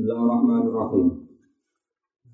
Bismillahirrahmanirrahim. 0.00 1.08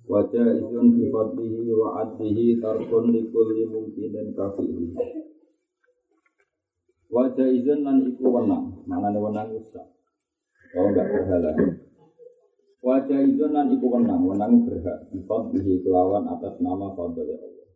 Wajah 0.07 0.55
izun 0.55 0.87
fi 0.95 1.11
fadlihi 1.11 1.75
wa 1.75 1.99
adlihi 1.99 2.63
tarkun 2.63 3.11
likulli 3.11 3.67
mungkinin 3.67 4.39
kafihi. 4.39 4.95
Wajah 7.11 7.49
izun 7.51 7.83
lan 7.83 8.07
iku 8.07 8.39
wenang, 8.39 8.87
manane 8.87 9.19
wenang 9.19 9.51
usah. 9.51 9.83
Kalau 10.71 10.95
enggak 10.95 11.11
berhala. 11.11 11.51
Wajah 12.87 13.19
izun 13.35 13.51
lan 13.51 13.67
iku 13.75 13.99
wenang, 13.99 14.23
wenang 14.23 14.63
berhak 14.63 15.11
fi 15.11 15.19
fadlihi 15.27 15.83
kelawan 15.83 16.23
atas 16.39 16.63
nama 16.63 16.95
fadl 16.95 17.19
Allah. 17.19 17.67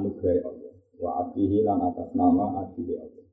Anugerah 0.00 0.48
Allah. 0.48 0.72
Wa 0.96 1.10
adlihi 1.20 1.60
lan 1.60 1.92
atas 1.92 2.08
nama 2.16 2.64
adil 2.64 2.88
Allah. 2.96 3.26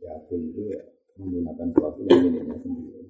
Ya 0.00 0.16
itu 0.32 0.64
ya 0.72 0.80
menggunakan 1.20 1.68
suatu 1.76 2.00
yang 2.08 2.24
miliknya 2.24 2.56
sendiri. 2.64 3.04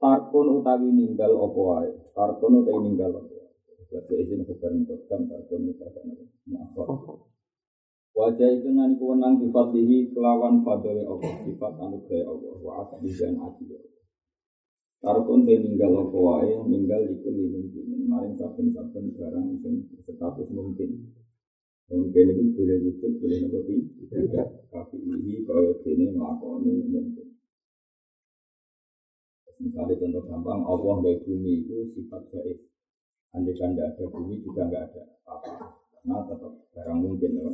Tarkun 0.00 0.46
utawi 0.60 0.88
ninggal 0.92 1.32
apa 1.38 1.60
wae. 1.60 1.90
Tarkun 2.12 2.60
utawi 2.60 2.80
ninggal 2.92 3.10
apa 3.18 3.32
wae. 3.32 3.52
Bahasa 3.90 4.14
izin 4.18 4.42
kebarin 4.44 4.82
kodam 4.88 5.20
tarkun 5.30 5.72
utawi 5.72 6.12
apa 6.54 6.82
Wajah 8.14 8.46
itu 8.46 8.70
nanti 8.70 9.02
kewenang 9.02 9.42
difatihi 9.42 10.14
kelawan 10.14 10.62
fadli 10.62 11.02
Allah, 11.02 11.34
sifat 11.42 11.74
anugerah 11.82 12.30
Allah, 12.30 12.54
wa 12.62 12.72
asli 12.86 13.10
dan 13.10 13.34
adil 13.42 13.74
Tarkun 15.02 15.42
te 15.42 15.58
ninggal 15.58 15.98
apa 15.98 16.14
wae, 16.14 16.54
ninggal 16.62 17.10
iku 17.10 17.28
limungkin. 17.34 18.06
Maring 18.06 18.38
saben-saben 18.38 19.18
barang 19.18 19.58
sing 19.66 19.90
status 20.06 20.46
mungkin. 20.54 21.10
Mungkin 21.90 22.24
itu 22.32 22.42
boleh 22.56 22.76
wujud, 22.86 23.12
boleh 23.20 23.36
nopo 23.44 23.58
tidak. 23.66 24.48
Tapi 24.72 24.96
ini 25.04 25.44
kaya 25.44 25.74
dene 25.82 26.14
nglakoni 26.14 26.72
mungkin. 26.88 27.33
Misalnya 29.62 29.94
contoh 29.98 30.22
gampang, 30.26 30.60
Allah 30.66 30.94
baik 30.98 31.20
bumi 31.26 31.62
itu 31.62 31.76
sifat 31.94 32.22
gaib. 32.34 32.58
Andai 33.34 33.54
kan 33.58 33.74
tidak 33.74 33.98
ada 33.98 34.04
bumi 34.14 34.34
juga 34.42 34.62
nggak 34.66 34.82
ada 34.90 35.02
apa. 35.26 35.52
Karena 35.90 36.16
tetap 36.26 36.52
barang 36.74 36.98
mungkin. 37.02 37.30
Ya. 37.34 37.50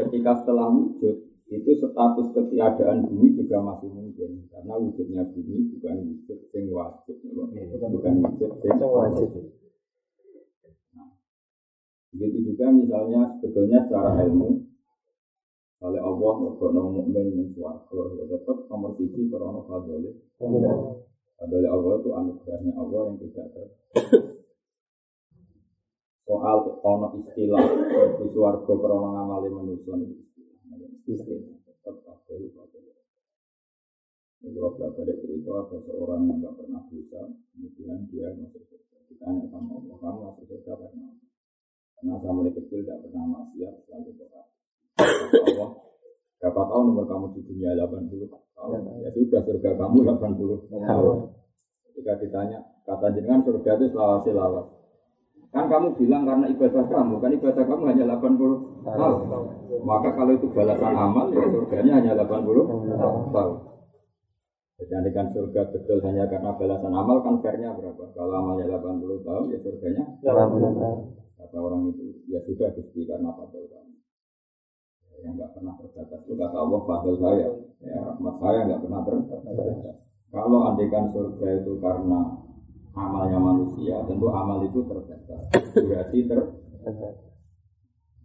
Ketika 0.00 0.32
setelah 0.40 0.66
wujud, 0.72 1.16
itu 1.52 1.70
status 1.76 2.28
ketiadaan 2.32 3.04
bumi 3.04 3.36
juga 3.36 3.60
masih 3.60 3.92
mungkin. 3.92 4.48
Karena 4.48 4.74
wujudnya 4.80 5.22
bumi 5.28 5.76
bukan 5.76 5.96
wujud 6.08 6.38
yang 6.56 6.66
wajib. 6.72 7.16
Ya. 7.20 7.64
Bukan 7.76 8.14
wujud 8.24 8.50
yang 8.64 8.80
wajib. 8.80 9.28
Nah, 10.96 11.08
begitu 12.16 12.38
juga 12.52 12.66
misalnya 12.72 13.36
sebetulnya 13.40 13.84
secara 13.84 14.24
ilmu 14.24 14.71
oleh 15.82 15.98
Allah 15.98 16.32
mergono 16.38 16.94
mukmin 16.94 17.34
yang 17.34 17.50
suwargo 17.58 18.14
ya 18.14 18.24
tetap 18.30 18.70
nomor 18.70 18.94
siji 18.94 19.26
karena 19.26 19.58
fadli 19.66 20.14
fadli 20.38 21.66
Allah 21.66 21.92
itu 21.98 22.10
anugerahnya 22.14 22.72
Allah 22.78 23.00
yang 23.10 23.16
tidak 23.18 23.46
ter 23.50 23.66
soal 26.22 26.58
ono 26.86 27.08
istilah 27.18 27.66
di 28.14 28.26
suwargo 28.30 28.72
karena 28.78 29.10
ngamali 29.10 29.48
manusia 29.50 29.94
itu 29.98 30.22
istilah. 31.18 31.50
Tetap 31.66 31.98
fadli 32.06 32.46
fadli 32.54 32.94
kalau 34.42 34.74
belajar 34.78 35.02
dari 35.02 35.18
cerita 35.18 35.50
ada 35.54 35.78
seorang 35.82 36.30
yang 36.30 36.38
nggak 36.42 36.54
pernah 36.58 36.82
bisa 36.90 37.26
kemudian 37.54 38.06
dia 38.10 38.30
masuk 38.38 38.62
surga. 38.70 38.98
Ditanya 39.10 39.46
sama 39.50 39.82
Allah 39.82 39.96
kamu 39.98 40.18
masuk 40.30 40.44
surga 40.46 40.72
karena 40.78 41.06
karena 41.98 42.14
saya 42.22 42.32
mulai 42.34 42.54
kecil 42.54 42.86
tidak 42.86 42.98
pernah 43.02 43.22
maksiat 43.26 43.74
selalu 43.86 44.10
berdoa 44.18 44.51
Allah 45.02 45.70
berapa 46.42 46.62
tahun 46.66 46.84
umur 46.90 47.04
kamu 47.06 47.26
di 47.38 47.40
dunia 47.46 47.70
80 47.78 48.26
tahun? 48.34 48.78
Ya. 48.98 49.10
Sudah 49.14 49.40
surga 49.46 49.70
kamu 49.78 49.96
80 50.10 50.74
tahun. 50.74 51.16
Ketika 51.86 52.12
ditanya 52.18 52.58
kata 52.82 53.06
jenengan 53.14 53.46
surga 53.46 53.70
itu 53.78 53.86
selawasi 53.94 54.30
lawas 54.34 54.66
kan 55.52 55.68
kamu 55.68 55.92
bilang 56.00 56.24
karena 56.24 56.48
ibadah 56.48 56.84
kamu 56.88 57.14
kan 57.20 57.30
ibadah 57.36 57.64
kamu 57.68 57.82
hanya 57.92 58.04
80 58.16 58.88
tahun. 58.88 59.20
Maka 59.84 60.08
kalau 60.16 60.32
itu 60.32 60.48
balasan 60.48 60.96
amal 60.96 61.28
ya 61.28 61.44
surganya 61.44 61.92
hanya 62.00 62.12
80 62.16 63.28
tahun. 63.36 63.54
Jadi 64.82 65.10
kan 65.14 65.26
surga 65.30 65.62
betul 65.70 65.98
hanya 66.08 66.24
karena 66.26 66.50
balasan 66.56 66.92
amal 66.96 67.20
kan 67.20 67.38
fairnya 67.44 67.76
berapa? 67.76 68.02
Kalau 68.16 68.32
amalnya 68.32 68.80
80 68.80 69.28
tahun 69.28 69.44
ya 69.52 69.58
surganya 69.60 70.04
80 70.24 70.80
tahun. 70.80 70.98
Kata 71.36 71.56
orang 71.60 71.82
itu 71.92 72.02
ya 72.32 72.40
sudah 72.48 72.72
gusti 72.72 73.04
karena 73.04 73.30
fadl 73.36 73.66
kamu 73.68 73.91
yang 75.22 75.38
nggak 75.38 75.50
pernah 75.54 75.74
terbatas. 75.78 76.20
Itu 76.26 76.34
kata 76.34 76.56
Allah 76.58 76.80
fadl 76.86 77.14
saya. 77.18 77.48
Ya 77.82 77.96
rahmat 78.02 78.34
saya 78.42 78.58
nggak 78.68 78.80
pernah 78.82 79.00
terbatas. 79.06 79.96
Kalau 80.32 80.58
andikan 80.68 81.04
surga 81.12 81.46
itu 81.62 81.72
karena 81.78 82.20
amalnya 82.92 83.38
manusia 83.40 84.02
tentu 84.04 84.26
amal 84.28 84.58
itu 84.66 84.80
terbatas. 84.84 85.42
Berarti 85.72 86.18
terbatas 86.26 87.32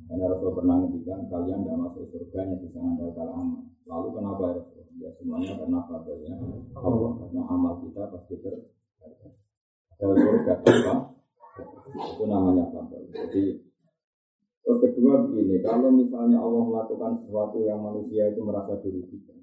karena 0.08 0.24
Rasul 0.31 0.56
pernah 0.56 0.80
ngendikan 0.80 1.28
kalian 1.28 1.68
tidak 1.68 1.78
masuk 1.84 2.08
surga 2.16 2.40
yang 2.47 2.59
bisa 2.63 2.80
mengandalkan 2.80 3.28
amal. 3.28 3.62
Lalu 3.91 4.08
kenapa 4.16 4.44
ya 4.47 4.53
Rasul? 4.56 4.84
Ya 5.03 5.09
semuanya 5.19 5.52
karena 5.59 5.79
fadlnya. 5.84 6.34
Allah. 6.79 7.12
Karena 7.19 7.41
amal 7.52 7.74
kita 7.84 8.03
pasti 8.16 8.35
terbatas. 8.40 9.34
Kalau 10.00 10.16
surga 10.16 10.53
apa? 10.64 10.96
Itu 11.91 12.24
namanya 12.24 12.66
fadl. 12.72 13.03
Jadi 13.12 13.66
Terus 14.67 14.83
kedua 14.83 15.23
begini, 15.23 15.63
kalau 15.63 15.95
misalnya 15.95 16.44
Allah 16.44 16.59
melakukan 16.67 17.23
sesuatu 17.23 17.63
yang 17.63 17.79
manusia 17.79 18.28
itu 18.35 18.44
merasa 18.44 18.75
dirugikan, 18.83 19.39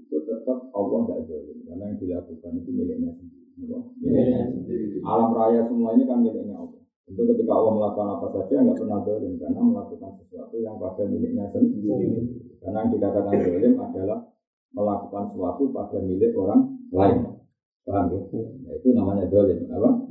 itu 0.00 0.16
tetap 0.24 0.72
Allah 0.72 0.98
tidak 1.04 1.28
zalim 1.28 1.60
karena 1.68 1.84
yang 1.92 1.98
dilakukan 2.00 2.52
itu 2.56 2.70
miliknya 2.72 3.12
sendiri. 3.20 3.52
Miliknya 4.00 4.48
sendiri. 4.48 5.04
Alam 5.04 5.36
raya 5.36 5.68
semua 5.68 5.92
ini 5.92 6.08
kan 6.08 6.24
miliknya 6.24 6.56
Allah. 6.56 6.80
Itu 7.04 7.20
ketika 7.20 7.52
Allah 7.52 7.72
melakukan 7.76 8.08
apa 8.16 8.26
saja 8.32 8.54
nggak 8.64 8.78
pernah 8.80 8.98
zalim 9.04 9.32
karena 9.36 9.60
melakukan 9.60 10.10
sesuatu 10.16 10.56
yang 10.56 10.76
pada 10.80 11.04
miliknya 11.04 11.44
sendiri. 11.52 12.08
Karena 12.64 12.78
yang 12.80 12.90
dikatakan 12.96 13.34
zalim 13.44 13.74
adalah 13.76 14.18
melakukan 14.72 15.22
sesuatu 15.36 15.62
pada 15.68 15.98
milik 16.00 16.32
orang 16.32 16.80
lain. 16.96 17.33
Paham 17.84 18.16
ya? 18.16 18.20
Nah, 18.64 18.72
itu 18.80 18.88
namanya 18.96 19.28
dolim, 19.28 19.68
apa? 19.68 20.08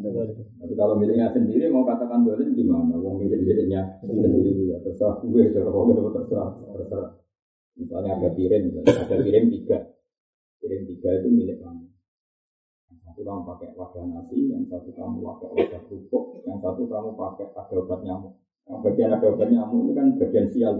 Tapi 0.61 0.73
kalau 0.77 0.93
miliknya 0.93 1.33
sendiri 1.33 1.73
mau 1.73 1.81
katakan 1.81 2.21
dolim 2.21 2.53
gimana? 2.53 2.93
Wong 3.01 3.17
milik 3.25 3.41
miliknya 3.41 3.97
sendiri 3.97 4.69
ya 4.69 4.77
terserah 4.85 5.17
gue, 5.25 5.49
kau 5.57 5.89
gue 5.89 6.13
terserah, 6.13 6.53
terserah. 6.53 7.17
Misalnya 7.73 8.21
ada 8.21 8.29
piring, 8.37 8.77
ada 8.85 9.17
piring 9.17 9.45
tiga, 9.49 9.77
piring 10.61 10.83
tiga 10.85 11.09
itu 11.17 11.27
milik 11.33 11.57
kamu. 11.65 11.89
Yang 12.93 12.97
satu 13.09 13.21
kamu 13.25 13.41
pakai 13.41 13.69
wadah 13.73 14.05
nasi, 14.05 14.37
yang 14.53 14.63
satu 14.69 14.89
kamu 14.93 15.17
pakai 15.25 15.47
wadah 15.57 15.81
kerupuk, 15.89 16.45
yang 16.45 16.61
satu 16.61 16.85
kamu 16.85 17.09
pakai 17.17 17.45
ada 17.57 17.73
obat 17.73 17.99
nyamuk. 18.05 18.33
Yang 18.69 18.79
bagian 18.85 19.09
ada 19.17 19.27
obat 19.33 19.49
nyamuk 19.49 19.79
ini 19.81 19.91
kan 19.97 20.07
bagian 20.21 20.45
sial. 20.53 20.73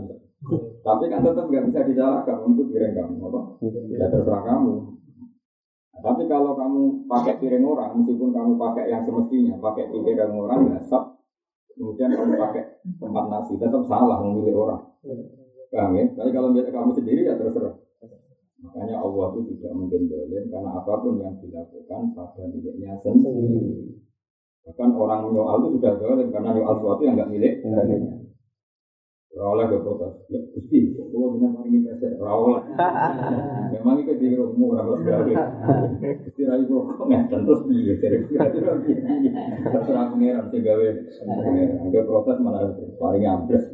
Tapi 0.86 1.04
kan 1.10 1.26
tetap 1.26 1.46
nggak 1.50 1.66
bisa 1.74 1.80
disalahkan 1.90 2.38
untuk 2.46 2.70
piring 2.70 2.94
kamu, 2.94 3.18
apa? 3.18 3.42
Ya 3.90 4.06
terserah 4.14 4.46
kamu. 4.46 5.02
Tapi 6.04 6.28
kalau 6.28 6.52
kamu 6.60 7.08
pakai 7.08 7.40
piring 7.40 7.64
orang, 7.64 7.96
meskipun 7.96 8.36
kamu 8.36 8.60
pakai 8.60 8.92
yang 8.92 9.08
semestinya, 9.08 9.56
pakai 9.56 9.88
piring 9.88 10.36
orang, 10.36 10.76
ya 10.76 10.80
sab. 10.84 11.16
Kemudian 11.74 12.12
kamu 12.12 12.36
pakai 12.36 12.84
tempat 13.00 13.26
nasi, 13.32 13.56
tetap 13.56 13.88
salah 13.88 14.20
memilih 14.20 14.68
orang. 14.68 14.84
Paham 15.72 15.96
ya? 15.96 16.06
Tapi 16.12 16.30
kalau 16.36 16.52
milik 16.52 16.70
kamu 16.76 16.92
sendiri 16.92 17.24
ya 17.24 17.40
terserah. 17.40 17.80
Makanya 18.64 19.00
Allah 19.00 19.26
itu 19.36 19.58
tidak 19.58 19.74
mungkin 19.76 20.08
karena 20.08 20.72
apa 20.72 20.94
pun 21.04 21.20
yang 21.20 21.36
dilakukan 21.40 22.16
pada 22.16 22.44
miliknya 22.52 22.96
sendiri. 23.00 23.96
Bahkan 24.64 24.90
orang 24.96 25.28
menyoal 25.28 25.60
itu 25.66 25.80
sudah 25.80 26.00
dolim 26.00 26.32
karena 26.32 26.56
nyoal 26.56 26.76
sesuatu 26.80 27.02
yang 27.04 27.16
nggak 27.20 27.32
milik. 27.32 27.54
Rawoleh 29.34 29.66
ke 29.66 29.82
protes, 29.82 30.30
ya 30.30 30.38
gusti, 30.54 30.94
kalau 30.94 31.34
bina 31.34 31.50
paling 31.58 31.82
presiden, 31.82 32.22
rawoleh. 32.22 32.62
Memang 33.74 34.06
itu 34.06 34.14
di 34.22 34.38
rumah 34.38 34.86
orang 34.86 35.02
bergawe. 35.02 35.34
Gusti 36.22 36.46
rayu 36.46 36.70
kok 36.70 37.10
nggak 37.10 37.34
terus 37.34 37.66
dia 37.66 37.98
terserah 39.74 40.14
pengiran 40.14 40.46
sih 40.54 40.62
gawe. 40.62 40.88
Agak 41.90 42.06
protes 42.06 42.38
malah 42.38 42.70
paling 43.02 43.26
ambles. 43.26 43.66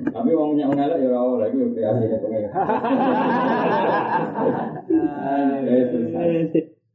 Tapi 0.00 0.32
mau 0.32 0.48
punya 0.48 0.64
mengalah 0.64 0.96
ya 0.96 1.12
rawoleh 1.12 1.52
itu 1.52 1.76
kreasinya 1.76 2.24
pengiran. 2.24 2.56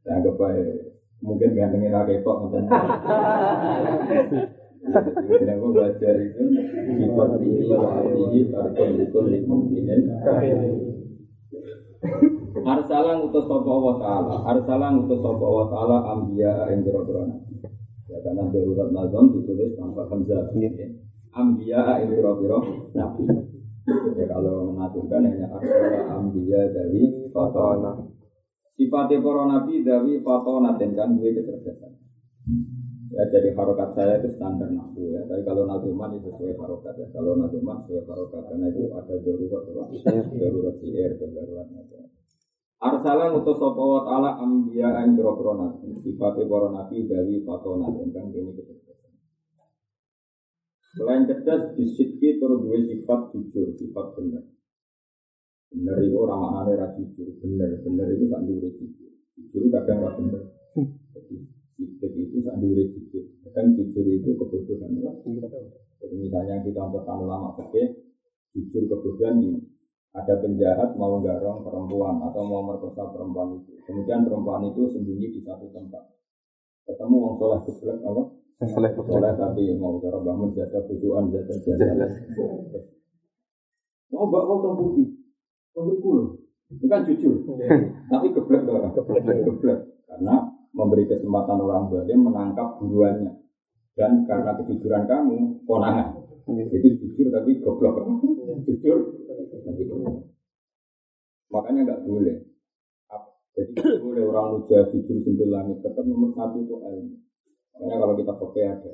Anggap 0.06 0.38
baik. 0.38 0.94
Mungkin 1.26 1.58
gantengin 1.58 1.90
rakyat 1.94 2.22
Kenapa 4.86 5.68
baca 5.74 6.10
itu. 6.22 6.44
Arsalah 12.66 13.14
ngutus 13.20 13.46
sapa 13.46 13.74
wa 13.74 13.94
taala, 13.98 14.36
arsalah 14.46 14.90
ngutus 14.94 15.20
sapa 15.22 15.46
wa 15.46 15.66
taala 15.70 15.98
ambia 16.14 16.70
ing 16.74 16.86
boro-boro 16.86 17.26
Ya 18.06 18.22
karena 18.22 18.46
darurat 18.54 18.90
nazam 18.94 19.34
ditulis 19.34 19.74
tanpa 19.74 20.06
hamzah. 20.10 20.54
Ambia 21.34 21.82
ing 22.06 22.10
boro-boro 22.18 22.90
nabi. 22.94 23.26
Ya 24.18 24.26
kalau 24.26 24.74
mengaturkan 24.74 25.30
hanya 25.30 25.46
arsala 25.54 26.02
ambiya 26.18 26.74
dari 26.74 27.30
fatona. 27.30 27.94
Sifatnya 28.74 29.22
para 29.22 29.44
nabi 29.46 29.86
dari 29.86 30.14
fatona 30.26 30.74
dan 30.78 30.98
kan 30.98 31.18
gue 31.22 31.38
kecerdasan. 31.38 31.94
Ya 33.14 33.24
jadi 33.30 33.54
harokat 33.54 33.94
saya 33.94 34.18
itu 34.18 34.34
standar 34.34 34.74
nahu 34.74 35.14
ya. 35.14 35.22
Tapi 35.30 35.46
kalau 35.46 35.70
nazuman 35.70 36.10
itu 36.18 36.34
sesuai 36.34 36.58
harokat 36.58 36.94
ya. 36.98 37.08
Kalau 37.14 37.38
nazuman 37.38 37.86
sesuai 37.86 38.02
harokat 38.02 38.42
karena 38.50 38.66
itu 38.74 38.90
ada 38.90 39.14
darurat? 39.22 39.62
Darurat 40.34 40.76
dan 40.82 41.30
darurat 41.30 41.68
nabi. 41.70 41.96
Arsala 42.76 43.32
ngutus 43.32 43.56
sapa 43.62 43.84
wa 43.84 44.02
taala 44.02 44.30
ambiya 44.42 45.06
ing 45.06 45.14
boro 45.14 45.54
nabi. 45.54 45.94
Sifatnya 46.02 46.50
para 46.50 46.68
nabi 46.74 47.06
dari 47.06 47.46
fatona 47.46 47.86
kan 47.94 48.26
ini 48.34 48.52
kecerdasan. 48.58 49.14
Selain 50.96 51.28
cerdas, 51.28 51.76
disidki 51.76 52.40
terus 52.40 52.64
dua 52.64 52.80
sifat 52.80 53.20
jujur, 53.36 53.68
sifat 53.76 54.16
benar. 54.16 54.44
Benar 55.68 55.98
itu 56.00 56.16
orang 56.16 56.40
maknanya 56.40 56.74
ra 56.80 56.88
jujur, 56.96 57.36
benar, 57.44 57.84
benar 57.84 58.08
itu 58.16 58.26
dure 58.32 58.70
jujur. 58.80 59.12
Jujur 59.36 59.68
kadang 59.76 60.08
ra 60.08 60.12
benar. 60.16 60.42
Jadi 61.76 61.92
sidik 62.00 62.32
itu 62.32 62.38
sak 62.40 62.56
dure 62.64 62.84
jujur. 62.88 63.24
Kadang 63.44 63.76
jujur 63.76 64.06
itu 64.08 64.30
kebodohan. 64.40 64.96
Lah. 65.04 65.16
Jadi 66.00 66.16
misalnya 66.16 66.64
kita 66.64 66.80
contohkan 66.80 67.20
ulama 67.20 67.52
fikih, 67.60 68.00
jujur 68.56 68.88
kebodohan 68.88 69.44
ini. 69.44 69.60
Ada 70.16 70.40
penjahat 70.40 70.96
mau 70.96 71.20
garong 71.20 71.68
perempuan 71.68 72.24
atau 72.24 72.48
mau 72.48 72.64
merkosa 72.64 73.12
perempuan 73.12 73.60
itu. 73.60 73.76
Kemudian 73.84 74.24
perempuan 74.24 74.64
itu 74.72 74.88
sembunyi 74.88 75.36
di 75.36 75.44
satu 75.44 75.68
tempat. 75.76 76.16
Ketemu 76.88 77.16
wong 77.20 77.36
soleh 77.36 77.60
keblek 77.68 78.00
apa? 78.00 78.24
Soleh 78.64 78.92
Soleh 78.96 79.34
tapi 79.36 79.76
mau 79.76 80.00
cara 80.00 80.16
bangun 80.24 80.56
jasa 80.56 80.80
bujuan 80.88 81.28
jasa 81.36 81.60
jasa. 81.60 82.08
Mau 84.16 84.32
mbak 84.32 84.44
mau 84.48 84.80
putih 84.80 85.12
Itu 86.66 86.86
kan 86.88 87.04
jujur, 87.04 87.46
tapi 88.08 88.32
geblek 88.32 88.64
tuh 88.64 88.74
orang. 88.80 88.96
Geblek. 88.96 89.80
Karena 90.08 90.55
memberi 90.76 91.08
kesempatan 91.08 91.58
orang 91.64 91.88
zalim 91.88 92.28
menangkap 92.28 92.78
buruannya. 92.84 93.32
Dan 93.96 94.28
karena 94.28 94.60
kejujuran 94.60 95.08
kamu, 95.08 95.64
konangan. 95.64 96.20
Itu 96.46 96.88
jujur 97.00 97.32
tapi 97.32 97.64
goblok. 97.64 97.96
Jujur 98.68 98.98
tapi 99.64 99.82
goblok. 99.88 100.28
Makanya 101.48 101.80
nggak 101.88 102.04
boleh. 102.04 102.38
Jadi 103.56 103.72
nggak 103.72 104.04
boleh 104.04 104.24
orang 104.28 104.48
muja 104.52 104.84
jujur 104.92 105.16
sambil 105.24 105.48
langit. 105.48 105.80
Tetap 105.80 106.04
nomor 106.04 106.36
satu 106.36 106.60
itu 106.60 106.76
ilmu. 106.76 107.16
Makanya 107.72 107.96
kalau 108.04 108.14
kita 108.20 108.34
pakai 108.36 108.64
ada 108.68 108.94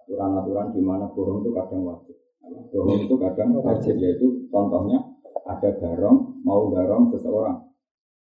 aturan-aturan 0.00 0.72
di 0.72 0.80
mana 0.80 1.12
bohong 1.12 1.44
itu 1.44 1.52
kadang 1.52 1.84
wajib. 1.84 2.16
Bohong 2.72 3.04
itu 3.04 3.14
kadang 3.20 3.52
wajib 3.60 3.94
yaitu 4.00 4.48
contohnya 4.48 4.96
ada 5.44 5.76
garong 5.76 6.40
mau 6.40 6.72
garong 6.72 7.12
seseorang. 7.12 7.71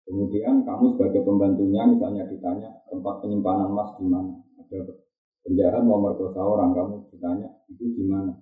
Kemudian 0.06 0.62
kamu 0.62 0.94
sebagai 0.94 1.26
pembantunya 1.26 1.82
misalnya 1.82 2.30
ditanya 2.30 2.70
tempat 2.86 3.26
penyimpanan 3.26 3.74
emas 3.74 3.90
di 3.98 4.06
mana. 4.06 4.38
Ada 4.62 4.94
penjahat 5.42 5.82
mau 5.82 5.98
merkosa 5.98 6.38
orang 6.38 6.70
kamu 6.78 7.10
ditanya 7.10 7.50
itu 7.66 7.90
di 7.90 8.06
mana. 8.06 8.38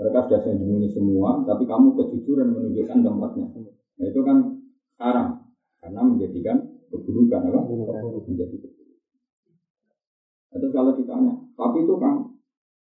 Mereka 0.00 0.30
sudah 0.30 0.40
sembunyi 0.40 0.88
semua, 0.88 1.44
tapi 1.44 1.68
kamu 1.68 1.92
kejujuran 1.92 2.54
menunjukkan 2.54 3.04
tempatnya. 3.04 3.46
Nah, 3.98 4.06
itu 4.06 4.20
kan 4.24 4.36
haram 4.96 5.28
karena 5.82 6.00
menjadikan 6.06 6.56
keburukan 6.88 7.40
apa? 7.52 7.60
Menjadi 8.24 8.56
keburukan. 8.56 8.78
Terus 10.48 10.72
kalau 10.72 10.96
ditanya, 10.96 11.36
tapi 11.52 11.84
itu 11.84 11.94
kan, 12.00 12.14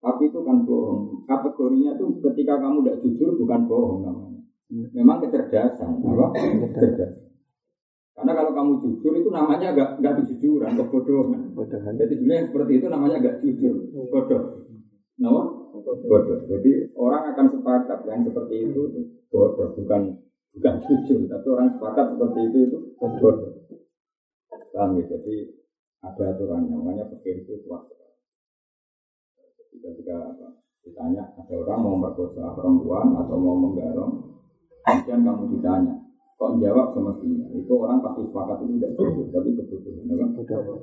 tapi 0.04 0.28
itu 0.28 0.40
kan 0.44 0.68
bohong. 0.68 1.24
Kategorinya 1.24 1.96
itu 1.96 2.20
ketika 2.28 2.60
kamu 2.60 2.84
tidak 2.84 3.00
jujur 3.08 3.30
bukan 3.40 3.62
bohong 3.72 4.04
namanya. 4.04 4.42
Memang 4.92 5.24
kecerdasan, 5.24 6.04
apa? 6.04 6.26
Kecerdasan. 6.36 7.26
Karena 8.16 8.32
kalau 8.32 8.52
kamu 8.56 8.72
jujur 8.80 9.14
itu 9.20 9.28
namanya 9.28 9.76
nggak 9.76 9.90
nggak 10.00 10.16
kejujuran, 10.24 10.72
kebodohan. 10.80 11.52
Bodohan. 11.52 11.94
Jadi 12.00 12.14
dunia 12.16 12.36
yang 12.40 12.48
seperti 12.48 12.72
itu 12.80 12.88
namanya 12.88 13.16
nggak 13.20 13.38
jujur, 13.44 13.76
bodoh. 13.92 14.44
Nama? 15.20 15.42
Bodoh. 15.84 16.40
Jadi 16.48 16.72
orang 16.96 17.36
akan 17.36 17.46
sepakat 17.60 18.00
yang 18.08 18.24
seperti 18.24 18.56
itu 18.72 18.82
bodoh, 19.28 19.76
bukan 19.76 20.16
bukan 20.56 20.76
jujur, 20.88 21.28
tapi 21.28 21.48
orang 21.52 21.76
sepakat 21.76 22.06
seperti 22.16 22.40
itu 22.48 22.58
itu 22.72 22.78
bodoh. 23.04 23.52
Paham 24.76 25.00
ya? 25.00 25.04
Jadi 25.08 25.36
ada 26.04 26.24
aturannya, 26.36 26.72
namanya 26.72 27.08
pikir 27.12 27.48
itu 27.48 27.64
kuat. 27.64 27.88
Ketika 29.76 30.16
apa, 30.36 30.48
ditanya 30.84 31.36
ada 31.36 31.54
orang 31.56 31.80
mau 31.84 31.96
merkosa 32.00 32.56
perempuan 32.56 33.16
atau 33.16 33.36
mau 33.40 33.60
menggarong, 33.60 34.40
kemudian 34.84 35.24
kamu 35.24 35.44
ditanya, 35.58 35.96
kok 36.36 36.52
jawab 36.60 36.88
semestinya? 36.92 37.48
Itu 37.56 37.74
orang 37.80 38.04
pasti 38.04 38.22
sepakat 38.28 38.58
itu 38.64 38.74
tidak 38.80 38.92
jujur, 39.00 39.26
tapi 39.32 39.50
kebutuhan. 39.56 40.06
Apa? 40.12 40.76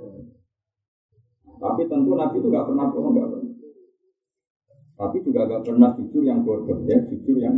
Tapi 1.62 1.82
tentu 1.86 2.10
Nabi 2.18 2.36
itu 2.42 2.48
nggak 2.50 2.66
pernah 2.66 2.86
bohong, 2.90 3.12
nggak 3.14 3.28
pernah. 3.30 3.50
Tapi 4.92 5.16
juga 5.24 5.40
nggak 5.46 5.62
pernah 5.62 5.90
jujur 5.98 6.22
yang 6.26 6.40
bodoh, 6.42 6.78
ya 6.88 6.98
jujur 7.06 7.36
yang 7.38 7.54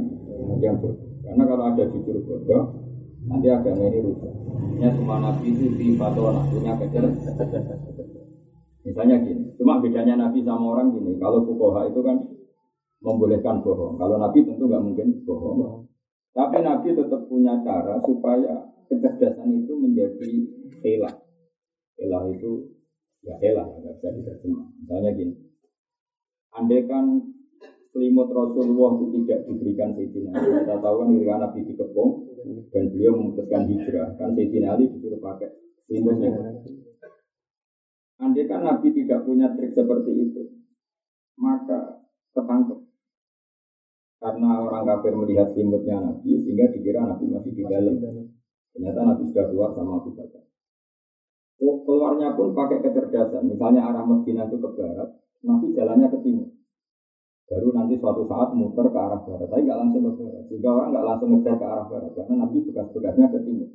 yang 0.60 0.76
bodoh. 0.82 1.08
Karena 1.24 1.42
kalau 1.48 1.64
ada 1.72 1.84
jujur 1.88 2.16
bodoh, 2.26 2.62
nanti 3.24 3.48
agama 3.48 3.88
ini 3.88 3.98
rusak. 4.04 4.34
Ya 4.82 4.88
semua 4.92 5.22
Nabi 5.22 5.54
itu 5.54 5.72
di 5.78 5.94
fatwa 5.94 6.44
punya 6.50 6.76
kecer. 6.76 7.04
Misalnya 8.84 9.16
gini, 9.24 9.56
cuma 9.56 9.80
bedanya 9.80 10.14
Nabi 10.20 10.44
sama 10.44 10.76
orang 10.76 10.92
gini. 10.92 11.16
Kalau 11.16 11.46
fukoha 11.48 11.88
itu 11.88 12.04
kan 12.04 12.20
membolehkan 13.00 13.64
bohong. 13.64 13.96
Kalau 13.96 14.16
Nabi 14.20 14.44
tentu 14.44 14.68
nggak 14.68 14.84
mungkin 14.84 15.24
bohong. 15.24 15.88
Tapi 16.34 16.58
Nabi 16.60 16.92
tetap 16.92 17.13
punya 17.26 17.60
cara 17.64 18.00
supaya 18.02 18.74
kecerdasan 18.88 19.64
itu 19.64 19.72
menjadi 19.74 20.32
helah. 20.84 21.14
Helah 21.98 22.22
itu 22.30 22.74
ya 23.24 23.34
helah, 23.40 23.66
nggak 23.66 23.94
bisa 23.98 24.08
diterjemah. 24.12 24.66
Misalnya 24.84 25.10
gini, 25.16 25.34
andai 26.52 26.84
kan 26.84 27.04
selimut 27.94 28.28
Rasulullah 28.28 28.98
itu 28.98 29.06
tidak 29.22 29.46
diberikan 29.46 29.94
Sayyidina 29.94 30.30
Ali. 30.34 30.50
Kita 30.66 30.76
tahu 30.82 30.94
kan 30.98 31.08
ketika 31.14 31.34
Nabi 31.38 31.58
dikepung 31.62 32.10
dan 32.74 32.84
beliau 32.90 33.12
memutuskan 33.14 33.62
hijrah, 33.70 34.08
kan 34.18 34.34
Sayyidina 34.34 34.68
Ali 34.74 34.84
disuruh 34.90 35.22
pakai 35.22 35.48
selimutnya. 35.86 36.34
Andai 38.18 38.44
kan 38.50 38.60
Nabi 38.66 38.88
tidak 38.94 39.22
punya 39.26 39.54
trik 39.54 39.74
seperti 39.74 40.10
itu, 40.10 40.42
maka 41.38 42.02
ketangkep. 42.34 42.78
Karena 44.24 44.56
orang 44.56 44.88
kafir 44.88 45.12
melihat 45.12 45.52
selimutnya 45.52 46.00
Nabi, 46.00 46.40
sehingga 46.40 46.72
dikira 46.72 47.04
Nabi 47.04 47.28
masih 47.28 47.52
di 47.52 47.60
dalam. 47.68 47.92
Ternyata 48.72 49.00
Nabi 49.04 49.22
sudah 49.28 49.44
keluar 49.52 49.68
sama 49.76 50.00
Abu 50.00 50.16
Bakar. 50.16 50.40
Oh, 51.60 51.84
keluarnya 51.84 52.32
pun 52.32 52.56
pakai 52.56 52.80
kecerdasan. 52.80 53.44
Misalnya 53.44 53.84
arah 53.84 54.00
Medina 54.08 54.48
itu 54.48 54.56
ke 54.56 54.68
barat, 54.72 55.12
Nabi 55.44 55.76
jalannya 55.76 56.08
ke 56.08 56.18
timur. 56.24 56.48
Baru 57.44 57.68
nanti 57.76 58.00
suatu 58.00 58.24
saat 58.24 58.56
muter 58.56 58.88
ke 58.88 58.96
arah 58.96 59.20
barat. 59.20 59.44
Tapi 59.44 59.60
nggak 59.60 59.76
langsung 59.84 60.02
ke 60.08 60.12
barat. 60.16 60.42
Sehingga 60.48 60.72
orang 60.72 60.88
nggak 60.96 61.04
langsung 61.04 61.28
ngejar 61.36 61.54
ke 61.60 61.66
arah 61.68 61.84
barat. 61.84 62.10
Karena 62.16 62.34
Nabi 62.48 62.56
bekas-bekasnya 62.64 63.28
ke 63.28 63.38
timur. 63.44 63.68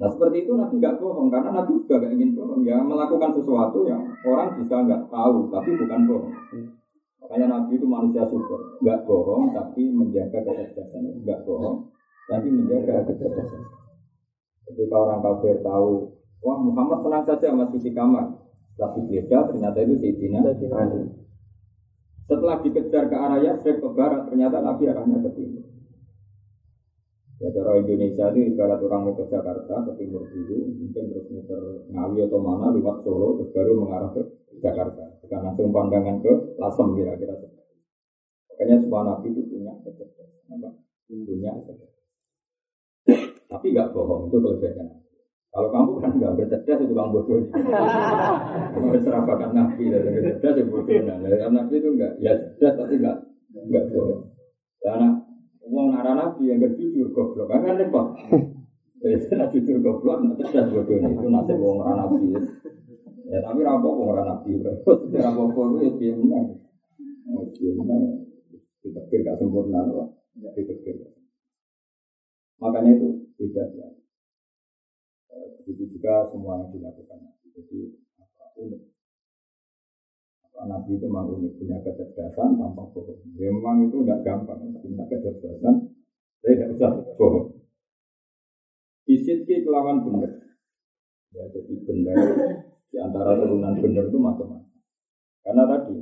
Nah 0.00 0.08
seperti 0.08 0.48
itu 0.48 0.52
Nabi 0.56 0.74
nggak 0.80 0.96
bohong. 0.96 1.28
Karena 1.28 1.52
Nabi 1.52 1.76
juga 1.76 2.00
nggak 2.00 2.12
ingin 2.16 2.30
bohong. 2.32 2.64
Ya 2.64 2.80
melakukan 2.80 3.36
sesuatu 3.36 3.84
yang 3.84 4.00
orang 4.24 4.56
bisa 4.56 4.80
nggak 4.80 5.12
tahu. 5.12 5.52
Tapi 5.52 5.70
bukan 5.76 6.00
bohong. 6.08 6.34
Makanya 7.24 7.46
Nabi 7.48 7.80
itu 7.80 7.88
manusia 7.88 8.28
syukur. 8.28 8.76
Nggak 8.84 9.08
bohong 9.08 9.56
tapi 9.56 9.88
menjaga 9.88 10.44
kecerdasan. 10.44 11.24
Nggak 11.24 11.48
bohong 11.48 11.88
tapi 12.28 12.52
menjaga 12.52 13.08
kecerdasan. 13.08 13.64
Ketika 14.68 14.92
orang 14.92 15.24
kafir 15.24 15.64
tahu, 15.64 16.12
wah 16.44 16.58
Muhammad 16.60 17.00
tenang 17.00 17.24
saja 17.24 17.56
masih 17.56 17.80
di 17.80 17.96
kamar. 17.96 18.44
Tapi 18.76 19.08
beda 19.08 19.48
ternyata 19.48 19.78
itu 19.80 19.96
Sayyidina 19.96 20.44
Ali. 20.76 21.08
Setelah 22.28 22.60
dikejar 22.60 23.08
ke 23.08 23.16
arah 23.16 23.40
Yasrib 23.40 23.80
ke 23.80 23.88
barat, 23.96 24.28
ternyata 24.28 24.60
Nabi 24.60 24.84
arahnya 24.88 25.24
ke 25.24 25.30
timur. 25.32 25.64
Ya 27.40 27.48
cara 27.52 27.76
Indonesia 27.76 28.30
itu 28.32 28.52
ibarat 28.52 28.80
orang 28.84 29.00
mau 29.04 29.14
ke 29.16 29.24
Jakarta, 29.28 29.84
ke 29.84 29.92
timur 30.00 30.24
dulu, 30.28 30.70
mungkin 30.80 31.04
terus 31.12 31.28
muter 31.28 31.60
Ngawi 31.92 32.18
atau 32.24 32.40
mana, 32.40 32.72
lewat 32.72 33.04
Solo, 33.04 33.36
terus 33.40 33.50
baru 33.52 33.72
mengarah 33.76 34.10
ke 34.12 34.22
Jakarta. 34.64 35.04
Bukan 35.20 35.40
langsung 35.44 35.68
pandangan 35.68 36.16
ke 36.24 36.32
Lasem 36.56 36.96
kira-kira. 36.96 37.36
Makanya 38.48 38.76
semua 38.80 39.00
Nabi 39.04 39.28
itu 39.36 39.44
punya 39.50 39.76
kecerdasan. 39.84 40.56
Punya 41.04 41.52
kecerdasan. 41.60 42.02
Tapi 43.44 43.66
nggak 43.76 43.92
bohong, 43.92 44.32
itu 44.32 44.36
kelebihannya. 44.40 45.04
Kalau 45.54 45.68
kamu 45.70 45.90
kan 46.02 46.12
nggak 46.18 46.34
bercerdas 46.34 46.78
itu 46.82 46.94
kamu 46.96 47.10
bodoh. 47.14 47.38
Kamu 48.74 48.98
serapakan 48.98 49.50
Nabi 49.54 49.92
dari 49.92 50.18
cerdas 50.24 50.54
ya 50.58 50.64
bodoh. 50.64 50.98
Nah, 51.04 51.16
dari 51.20 51.36
Nabi 51.38 51.74
itu 51.78 51.88
enggak, 51.92 52.12
ya 52.18 52.32
cerdas 52.34 52.74
tapi 52.80 52.98
enggak 52.98 53.16
enggak 53.52 53.84
bodoh. 53.92 54.32
Karena 54.80 55.08
uang 55.68 55.88
arah 55.94 56.14
Nabi 56.16 56.42
yang 56.50 56.58
berjujur 56.58 57.12
goblok 57.12 57.52
kan 57.52 57.62
kan 57.68 57.78
repot. 57.78 58.06
Jadi 59.04 59.60
jujur 59.60 59.78
goblok, 59.84 60.24
nak 60.24 60.40
cerdas 60.40 60.72
bodoh 60.72 60.96
itu 60.98 61.26
nasib 61.28 61.60
uang 61.60 61.78
arah 61.84 61.94
Nabi. 62.08 62.32
Ya 63.24 63.40
tapi 63.40 63.64
rapo 63.64 63.88
uang 63.88 64.12
arah 64.12 64.24
Nabi. 64.28 64.60
Rapo 64.60 65.44
itu 65.80 65.80
ya 65.80 65.90
dia 65.96 66.12
menang. 66.12 66.46
Dia 67.56 67.72
menang. 67.72 68.02
Ditekir 68.84 69.24
gak 69.24 69.40
sempurna, 69.40 69.80
loh. 69.88 70.20
Ditekir. 70.36 71.08
Makanya 72.60 73.00
itu 73.00 73.08
beda 73.40 73.64
ya. 73.72 73.88
Begitu 75.64 75.96
juga 75.96 76.28
semua 76.28 76.60
yang 76.60 76.68
dilakukan. 76.76 77.32
Jadi 77.48 77.96
apa, 78.20 78.44
unik. 78.60 78.82
Apa, 80.44 80.60
Nabi 80.68 81.00
itu 81.00 81.06
memang 81.08 81.32
unik, 81.32 81.52
punya 81.56 81.80
kecerdasan 81.80 82.60
tanpa 82.60 82.84
bohong. 82.92 83.24
Memang 83.40 83.88
itu 83.88 84.04
tidak 84.04 84.20
gampang, 84.20 84.60
punya 84.84 85.04
kecerdasan, 85.08 85.96
saya 86.44 86.52
tidak 86.52 86.68
bisa 86.76 86.86
bohong. 87.16 87.56
Isitki 89.08 89.64
kelawan 89.64 90.04
benar. 90.04 90.43
Ya, 91.34 91.50
jadi 91.50 91.74
benar 91.82 92.18
di 92.94 92.96
antara 93.02 93.34
turunan 93.34 93.74
benar 93.82 94.06
itu 94.06 94.18
macam-macam. 94.22 94.70
Karena 95.42 95.66
tadi 95.66 95.98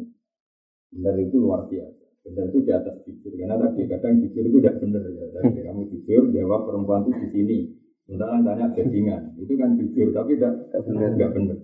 benar 0.93 1.17
itu 1.17 1.37
luar 1.41 1.65
biasa. 1.73 2.05
Benar 2.29 2.53
itu 2.53 2.59
di 2.61 2.71
atas 2.71 3.01
jujur. 3.09 3.33
Karena 3.41 3.57
tadi 3.57 3.89
kadang 3.89 4.21
jujur 4.21 4.45
itu 4.45 4.59
tidak 4.61 4.77
benar 4.85 5.03
ya. 5.09 5.25
Tadi 5.33 5.61
kamu 5.65 5.83
jujur 5.89 6.23
jawab 6.37 6.69
perempuan 6.69 7.09
itu 7.09 7.13
di 7.17 7.29
sini. 7.33 7.59
Sementara 8.05 8.45
tanya 8.45 8.67
bajingan, 8.77 9.23
itu 9.41 9.53
kan 9.57 9.79
jujur 9.79 10.13
tapi 10.13 10.37
tidak 10.37 10.69
benar. 10.85 11.11
Tidak 11.17 11.31
benar. 11.33 11.59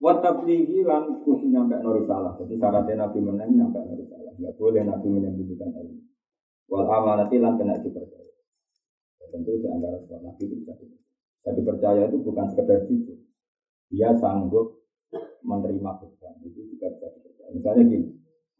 Watablihi 0.00 0.80
lan 0.88 1.20
kudu 1.20 1.52
nyampe 1.52 1.76
nori 1.84 2.08
salah. 2.08 2.32
Jadi 2.40 2.56
syaratnya 2.56 3.04
Nabi 3.04 3.18
menang 3.20 3.52
nyampe 3.52 3.76
nori 3.84 4.08
salah. 4.08 4.32
Tidak 4.32 4.56
boleh 4.56 4.82
Nabi 4.88 5.06
menyembunyikan 5.12 5.68
ilmu. 5.68 6.00
Wal 6.72 6.86
amanati 6.88 7.36
lan 7.36 7.60
kena 7.60 7.84
dipercaya. 7.84 8.29
Tentu 9.30 9.62
di 9.62 9.66
antara 9.70 9.96
sholat 10.04 10.22
Nabi 10.26 10.42
itu 10.46 10.54
bisa. 10.60 10.74
Bisa 10.76 11.50
dipercaya 11.56 12.02
itu 12.10 12.18
bukan 12.20 12.46
sekedar 12.52 12.84
jujur. 12.84 13.16
Dia 13.88 14.12
sanggup 14.18 14.84
menerima 15.40 15.90
beban. 16.02 16.34
Itu 16.44 16.60
juga 16.74 16.92
bisa 16.98 17.06
dipercaya. 17.16 17.48
Misalnya 17.54 17.82
gini, 17.88 18.08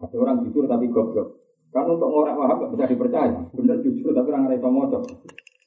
ada 0.01 0.17
orang 0.17 0.37
jujur 0.49 0.65
tapi 0.65 0.87
goblok. 0.89 1.29
Kan 1.71 1.87
untuk 1.87 2.11
ngorek 2.11 2.35
wahab 2.35 2.57
gak 2.67 2.71
bisa 2.75 2.85
dipercaya. 2.91 3.41
Bener 3.55 3.79
jujur 3.85 4.11
tapi 4.11 4.29
orang 4.33 4.49
ngerasa 4.49 4.69
mocok. 4.71 5.03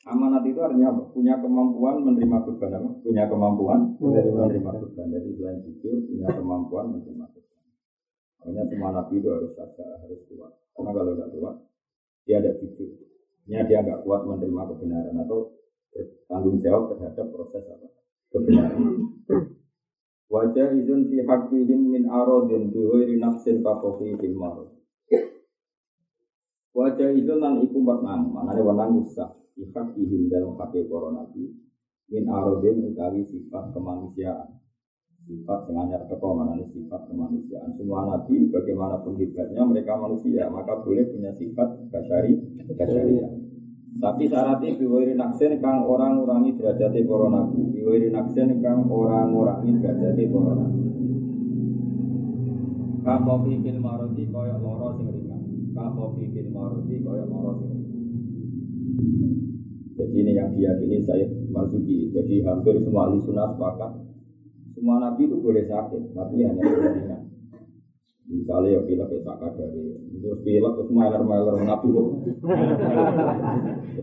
Amanat 0.04 0.44
itu 0.44 0.60
artinya 0.60 0.92
punya 1.16 1.40
kemampuan 1.40 2.04
menerima 2.04 2.44
beban 2.44 2.76
apa? 2.76 2.90
Punya 3.00 3.24
kemampuan 3.32 3.96
menerima, 4.04 4.36
menerima 4.36 4.72
beban. 4.84 5.08
Jadi 5.16 5.30
selain 5.40 5.60
jujur 5.64 5.96
punya 6.12 6.28
kemampuan 6.28 6.86
menerima 6.92 7.26
beban. 7.32 7.64
Makanya 8.44 8.64
semua 8.68 8.90
nabi 8.92 9.24
itu 9.24 9.28
harus 9.32 9.56
ada, 9.56 9.88
harus 10.04 10.20
kuat. 10.28 10.52
Karena 10.76 10.90
kalau 10.92 11.12
tidak 11.16 11.30
kuat, 11.32 11.56
dia 12.28 12.36
ada 12.44 12.52
jujur. 12.60 13.13
Ini 13.44 13.68
dia 13.68 13.84
nggak 13.84 14.08
kuat 14.08 14.24
menerima 14.24 14.62
kebenaran 14.72 15.20
atau 15.28 15.52
tanggung 16.32 16.64
jawab 16.64 16.96
terhadap 16.96 17.28
proses 17.28 17.64
apa 17.68 17.88
kebenaran. 18.32 18.84
Wajah 20.32 20.74
izin 20.80 21.12
fi 21.12 21.22
hakihim 21.28 21.94
min 21.94 22.10
arodin 22.10 22.72
biwiri 22.72 23.20
nafsin 23.20 23.62
kafofi 23.62 24.16
fil 24.18 24.34
marud. 24.34 24.72
Wajah 26.74 27.14
izin 27.14 27.38
lan 27.38 27.62
iku 27.62 27.78
menang, 27.84 28.34
mana 28.34 28.58
menang 28.58 29.04
usah. 29.04 29.30
Fi 29.54 29.68
hakihim 29.70 30.32
dalam 30.32 30.58
hakih 30.58 30.90
para 30.90 31.14
nabi 31.14 31.54
min 32.10 32.26
arodin 32.32 32.82
utawi 32.90 33.28
sifat 33.28 33.76
kemanusiaan. 33.76 34.63
Sifat 35.24 35.72
yang 35.72 35.88
hanya 35.88 36.04
teko 36.04 36.36
sifat 36.68 37.02
kemanusiaan. 37.08 37.72
Semua 37.80 38.04
nabi 38.04 38.52
bagaimanapun 38.52 39.16
hebatnya 39.16 39.64
mereka 39.64 39.96
manusia, 39.96 40.52
maka 40.52 40.84
boleh 40.84 41.08
punya 41.08 41.32
sifat 41.32 41.80
kasari, 41.96 42.36
kasari. 42.76 43.24
Tapi 44.04 44.24
syaratnya 44.28 44.76
biwiri 44.76 45.16
naksin 45.16 45.64
kang 45.64 45.88
orang 45.88 46.20
ngurangi 46.20 46.60
derajatnya 46.60 47.08
para 47.08 47.28
nabi. 47.32 47.62
Biwiri 47.72 48.12
naksin 48.12 48.60
kang 48.60 48.84
orang 48.92 49.32
ngurangi 49.32 49.72
derajatnya 49.80 50.28
para 50.28 50.54
nabi. 50.60 50.82
Kakofi 53.04 53.54
fil 53.64 53.80
maroti 53.80 54.24
koyok 54.28 54.60
loro 54.60 54.88
sing 55.00 55.08
ringan. 55.08 55.42
Fil 56.36 56.50
maroti 56.52 56.96
koyok 57.00 57.28
loro 57.32 57.52
sing. 57.64 57.72
Jadi 59.94 60.16
ini 60.20 60.32
yang 60.34 60.50
diyakini 60.52 60.98
saya 61.06 61.30
Marzuki. 61.54 62.10
Jadi 62.10 62.42
hampir 62.42 62.82
semua 62.82 63.08
ahli 63.08 63.22
sunnah 63.22 63.54
sepakat 63.54 64.13
semua 64.74 64.98
nabi 64.98 65.30
itu 65.30 65.38
boleh 65.38 65.64
sakit, 65.70 66.18
tapi 66.18 66.44
hanya 66.44 66.62
ringan. 66.66 67.22
Misalnya 68.24 68.80
ya 68.80 68.82
pilek 68.88 69.12
ya 69.14 69.20
sakit 69.20 69.52
dari 69.60 69.84
terus 70.24 70.40
pilek 70.48 70.74
terus 70.80 70.90
mailer 70.96 71.22
nabi 71.62 71.88
kok. 71.92 72.08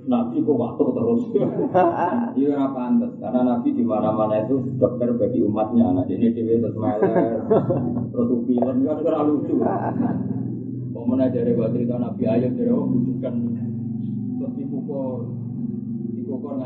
Nabi 0.07 0.37
kok 0.45 0.57
waktu 0.61 0.85
terus. 0.93 1.23
Iya 2.37 2.49
ora 2.55 2.69
pantas 2.71 3.13
karena 3.17 3.41
nabi 3.43 3.69
di 3.75 3.83
mana 3.83 4.13
mana 4.13 4.45
itu 4.45 4.61
dokter 4.77 5.17
bagi 5.17 5.41
umatnya 5.41 5.91
nah 5.91 6.05
ini 6.07 6.37
dia 6.37 6.61
terus 6.61 6.77
mailer 6.77 7.43
terus 8.13 8.41
pilek 8.45 8.77
kan 8.87 9.01
ora 9.03 9.21
lucu. 9.25 9.57
Mana 11.01 11.33
dari 11.33 11.57
waktu 11.57 11.89
itu 11.89 11.95
nabi 11.97 12.23
ayat 12.29 12.55
dari 12.55 12.71
oh 12.71 12.87
bujukan. 12.87 13.35
Terus 14.37 14.53
dipukul 14.53 15.40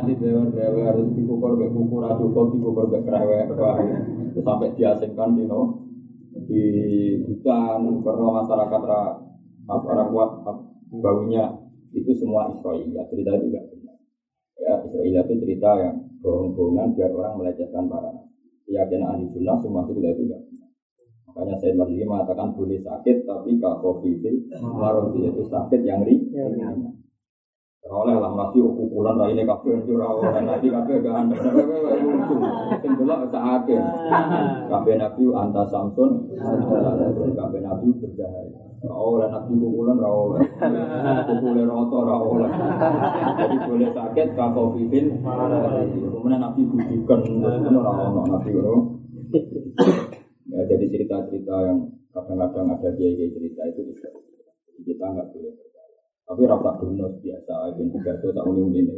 dipukul 0.04 0.28
nganti 0.28 0.52
dewer 0.52 0.52
dewer 0.52 0.92
terus 0.92 1.10
dipukul 1.16 1.52
be 1.56 1.66
kukur 1.72 2.02
cukup 2.20 2.46
dipukul 2.52 2.84
be 2.92 2.98
kerewek 3.02 3.44
sampai 4.44 4.68
diasingkan 4.76 5.28
di 5.38 5.44
no 5.48 5.84
di 6.44 6.64
hutan 7.24 8.02
karena 8.02 8.26
masyarakat 8.42 8.80
ra, 8.84 9.02
apa, 9.70 9.86
orang 9.86 10.10
kuat 10.10 10.30
baunya. 10.98 11.44
Itu 11.94 12.10
semua 12.18 12.50
Israel 12.50 12.90
cerita 13.06 13.38
benar. 13.38 13.64
Ya 14.58 14.82
Israel 14.82 15.14
itu 15.14 15.34
cerita 15.46 15.70
yang 15.78 15.94
bohong-bohongan 16.18 16.98
biar 16.98 17.14
orang 17.14 17.38
melecehkan 17.38 17.86
para 17.86 18.10
keyakinan 18.66 19.14
ahli 19.14 19.30
sunnah 19.30 19.62
semua 19.62 19.86
cerita 19.86 20.10
benar. 20.10 20.42
Makanya 21.30 21.54
saya 21.62 21.72
Marzuki 21.78 22.02
mengatakan 22.02 22.50
boleh 22.54 22.82
sakit 22.82 23.16
tapi 23.26 23.62
kalau 23.62 23.78
covid 23.78 24.22
maroti 24.58 25.22
itu 25.22 25.42
sakit 25.46 25.80
yang 25.86 26.02
ringan 26.02 26.94
oleh 27.84 28.16
lah 28.16 28.32
nabi 28.32 28.64
ukuran 28.64 29.20
rai 29.20 29.36
ini 29.36 29.44
kafe 29.44 29.76
itu 29.76 29.92
rawol 29.92 30.24
nabi 30.24 30.72
kafe 30.72 30.92
gak 31.04 31.14
anda 31.20 31.36
lucu. 31.36 32.36
Delok 32.80 33.28
sakake 33.28 33.76
kafe 34.72 34.92
nabi 34.96 35.22
anta 35.36 35.62
samsun. 35.68 36.10
Kafe 37.36 37.58
nabi 37.60 37.86
bercahaya 38.00 38.64
rawol 38.84 39.20
nabi 39.28 39.52
ukuran 39.56 39.96
rawol 39.96 40.40
ukuran 41.28 41.66
roto 41.68 41.98
rawol 42.04 42.44
jadi 43.36 43.56
boleh 43.64 43.90
sakit 43.92 44.28
kafe 44.36 44.62
fifin 44.76 45.06
kemudian 45.24 46.40
nabi 46.40 46.60
bujukan 46.68 47.20
kemudian 47.24 47.80
rawol 47.80 48.24
nabi 48.28 48.50
ya 50.52 50.60
jadi 50.68 50.84
cerita-cerita 50.88 51.56
yang 51.64 51.78
kadang-kadang 52.12 52.76
ada 52.76 52.88
kiai 52.94 53.28
cerita 53.32 53.62
itu 53.72 53.80
kita 54.84 55.04
nggak 55.04 55.28
boleh 55.32 55.73
tapi 56.24 56.48
rasa 56.48 56.80
bonus 56.80 57.20
biasa, 57.20 57.76
ben 57.76 57.92
tiga 57.92 58.16
itu 58.16 58.32
tak 58.32 58.48
uni 58.48 58.80
ini. 58.80 58.92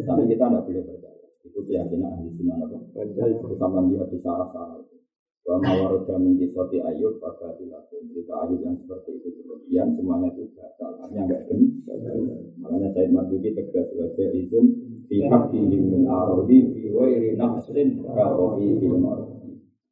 Tapi 0.00 0.24
kita 0.32 0.48
tidak 0.48 0.64
boleh 0.64 0.82
percaya. 0.88 1.28
Itu 1.44 1.60
keyakinan 1.68 2.08
ahli 2.08 2.32
sunnah 2.40 2.56
apa? 2.56 2.78
Itu 3.04 3.52
sama 3.60 3.84
lihat 3.84 4.08
di 4.08 4.18
sarah-sarah 4.24 4.80
itu. 4.80 4.96
Wa 5.44 5.60
mawaroda 5.60 6.16
min 6.16 6.40
kisati 6.40 6.80
ayub 6.80 7.20
pada 7.20 7.52
dilakukan 7.60 8.12
cerita 8.12 8.32
ayub 8.48 8.60
yang 8.64 8.76
seperti 8.80 9.12
itu 9.20 9.28
kemudian 9.44 9.92
semuanya 9.92 10.32
itu 10.32 10.48
batal. 10.56 10.90
Hanya 11.04 11.20
enggak 11.28 11.42
benar. 11.52 12.40
Makanya 12.64 12.88
Said 12.96 13.08
Marzuki 13.12 13.50
tegas 13.52 13.88
wajah 13.96 14.28
izun 14.36 14.66
fi 15.04 15.16
haqqihim 15.28 15.84
min 15.84 16.02
arodi 16.08 16.64
fi 16.76 16.82
wairi 16.96 17.36
nafsin 17.36 18.00
fil 18.00 18.96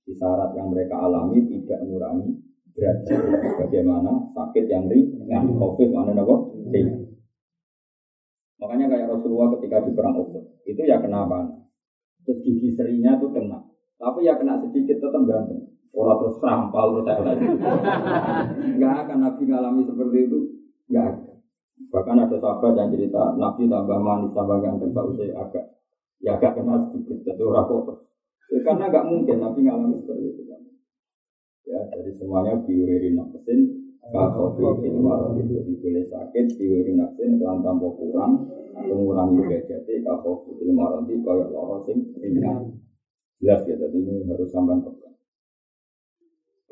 Di 0.09 0.13
syarat 0.17 0.57
yang 0.57 0.73
mereka 0.73 0.97
alami 1.05 1.45
tidak 1.53 1.85
mengurangi 1.85 2.48
derajat. 2.79 3.21
Bagaimana 3.59 4.31
sakit 4.33 4.65
yang 4.71 4.87
ringan, 4.87 5.45
covid 5.59 5.91
mana 5.91 6.15
nabo? 6.15 6.55
Ringan. 6.71 7.09
Makanya 8.59 8.87
kayak 8.91 9.11
Rasulullah 9.15 9.55
ketika 9.59 9.87
di 9.87 9.95
perang 9.95 10.19
Uhud 10.19 10.45
itu 10.67 10.83
ya 10.83 10.99
kenapa? 10.99 11.47
Terus 12.27 12.43
gigi 12.43 12.75
serinya 12.75 13.15
tuh 13.17 13.31
kena, 13.31 13.63
tapi 13.97 14.27
ya 14.27 14.35
kena 14.35 14.59
sedikit 14.59 14.99
tetap 14.99 15.23
ganteng. 15.25 15.63
Orang 15.95 16.21
terus 16.21 16.37
trampal 16.43 16.93
terus 16.93 17.07
saya 17.07 17.23
lagi. 17.23 17.47
Enggak 18.77 18.95
akan 19.07 19.19
Nabi 19.25 19.43
ngalami 19.49 19.83
seperti 19.87 20.17
itu, 20.29 20.39
enggak 20.91 21.05
ada. 21.17 21.33
Bahkan 21.89 22.17
ada 22.19 22.37
sahabat 22.37 22.73
yang 22.75 22.91
cerita 22.93 23.23
Nabi 23.39 23.71
tambah 23.71 23.99
manis 24.03 24.35
tambah 24.35 24.59
ganteng, 24.59 24.91
tak 24.91 25.07
usah 25.07 25.27
agak 25.39 25.65
ya 26.19 26.35
agak 26.35 26.59
kena 26.59 26.75
sedikit, 26.91 27.19
jadi 27.25 27.43
orang 27.47 27.65
kok. 27.71 27.83
Karena 28.67 28.85
enggak 28.91 29.07
mungkin 29.07 29.37
Nabi 29.39 29.61
ngalami 29.65 29.97
seperti 30.03 30.25
itu. 30.35 30.43
Ya, 31.69 31.85
jadi 31.93 32.17
semuanya 32.17 32.65
biuri 32.65 33.13
nafsin 33.13 33.93
kakofi 34.09 34.65
fil 34.81 34.97
marad 35.05 35.37
itu 35.37 35.77
boleh 35.85 36.05
sakit 36.09 36.57
biuri 36.57 36.97
nafsin 36.97 37.37
kelan 37.37 37.61
tanpa 37.61 37.93
kurang 37.93 38.49
atau 38.73 38.97
mengurangi 38.97 39.45
derajatnya 39.45 40.01
kakofi 40.01 40.57
fil 40.57 40.73
marad 40.73 41.05
itu 41.05 41.21
kayak 41.21 41.53
loro 41.53 41.85
sing 41.85 42.09
ringan. 42.25 42.81
Jelas 43.39 43.63
ya, 43.69 43.77
jadi 43.77 43.95
ini 44.01 44.25
harus 44.27 44.49
sampai 44.49 44.81
pegang. 44.81 45.15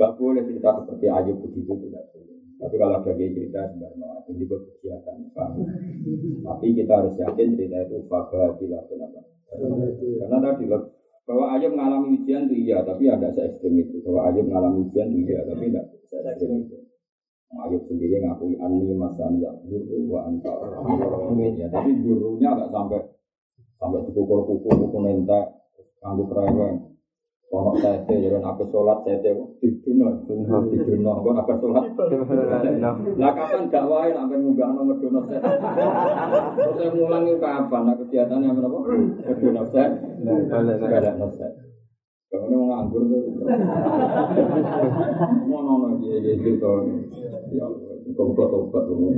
Gak 0.00 0.12
boleh 0.16 0.42
cerita 0.48 0.80
seperti 0.82 1.06
Ayub 1.12 1.38
begitu 1.44 1.72
tidak 1.76 2.04
boleh. 2.10 2.36
Tapi 2.56 2.74
kalau 2.80 2.96
ada 2.96 3.12
cerita 3.12 3.60
sebenarnya 3.68 4.08
itu 4.24 4.32
juga 4.48 4.56
kegiatan. 4.64 5.16
Tapi 6.40 6.66
kita 6.72 6.92
harus 7.04 7.14
yakin 7.20 7.48
cerita 7.52 7.76
itu 7.84 8.00
fakah 8.08 8.56
tidak 8.56 8.82
kenapa. 8.88 9.20
Karena 9.52 10.36
tadi 10.40 10.64
Bahwa 11.26 11.58
Ayub 11.58 11.74
mengalami 11.74 12.22
ujian 12.22 12.46
itu 12.46 12.70
iya, 12.70 12.86
tapi 12.86 13.10
ada 13.10 13.34
se 13.34 13.42
ekstrim 13.42 13.82
itu. 13.82 13.98
Bahwa 14.06 14.30
Ayub 14.30 14.46
mengalami 14.46 14.86
ujian 14.86 15.10
itu 15.10 15.34
iya, 15.34 15.42
tapi 15.42 15.74
tidak 15.74 15.84
se 16.06 16.16
ekstrim 16.22 16.62
itu. 16.62 16.76
Ayub 17.54 17.82
sendiri 17.86 18.18
ngakui 18.20 18.58
ani 18.58 18.90
masani 18.98 19.46
ya 19.46 19.54
guru 19.62 20.10
wa 20.10 20.26
anta 20.26 20.50
ya 21.54 21.70
tapi 21.70 21.94
gurunya 22.02 22.52
nggak 22.52 22.70
sampai 22.74 23.00
sampai 23.78 24.02
dipukul 24.02 24.42
pukul 24.44 25.00
nentek 25.06 25.46
nganggu 26.02 26.26
kereweng 26.26 26.95
Kono 27.46 27.78
sete, 27.78 28.18
jadi 28.18 28.42
aku 28.42 28.66
sholat 28.74 29.06
sete 29.06 29.30
di 29.62 29.70
dunia, 29.86 30.10
di 30.18 30.76
dunia, 30.82 31.14
aku 31.14 31.30
nak 31.30 31.46
sholat. 31.62 31.94
Lah 33.14 33.30
kapan 33.38 33.70
dakwah 33.70 34.10
sampai 34.10 34.42
munggah 34.42 34.74
nomor 34.74 34.98
dunia 34.98 35.22
sete? 35.30 35.54
Terus 36.58 36.74
saya 36.74 36.90
mulang 36.90 37.22
itu 37.30 37.38
kapan? 37.38 37.86
Nah 37.86 37.94
kegiatannya 38.02 38.50
apa? 38.50 38.78
Dunia 39.38 39.62
sete, 39.62 39.94
balik 40.50 40.82
sete. 41.38 41.70
Kalau 42.26 42.50
ini 42.50 42.58
mau 42.58 42.66
nganggur 42.66 43.06
tuh, 43.06 43.22
mau 45.46 45.62
nono 45.62 45.94
dia 46.02 46.18
gitu 46.18 46.58
tuh, 46.58 46.82
ya 47.54 47.66
kau 48.18 48.34
buat 48.34 48.50
obat 48.50 48.82
tuh. 48.82 49.14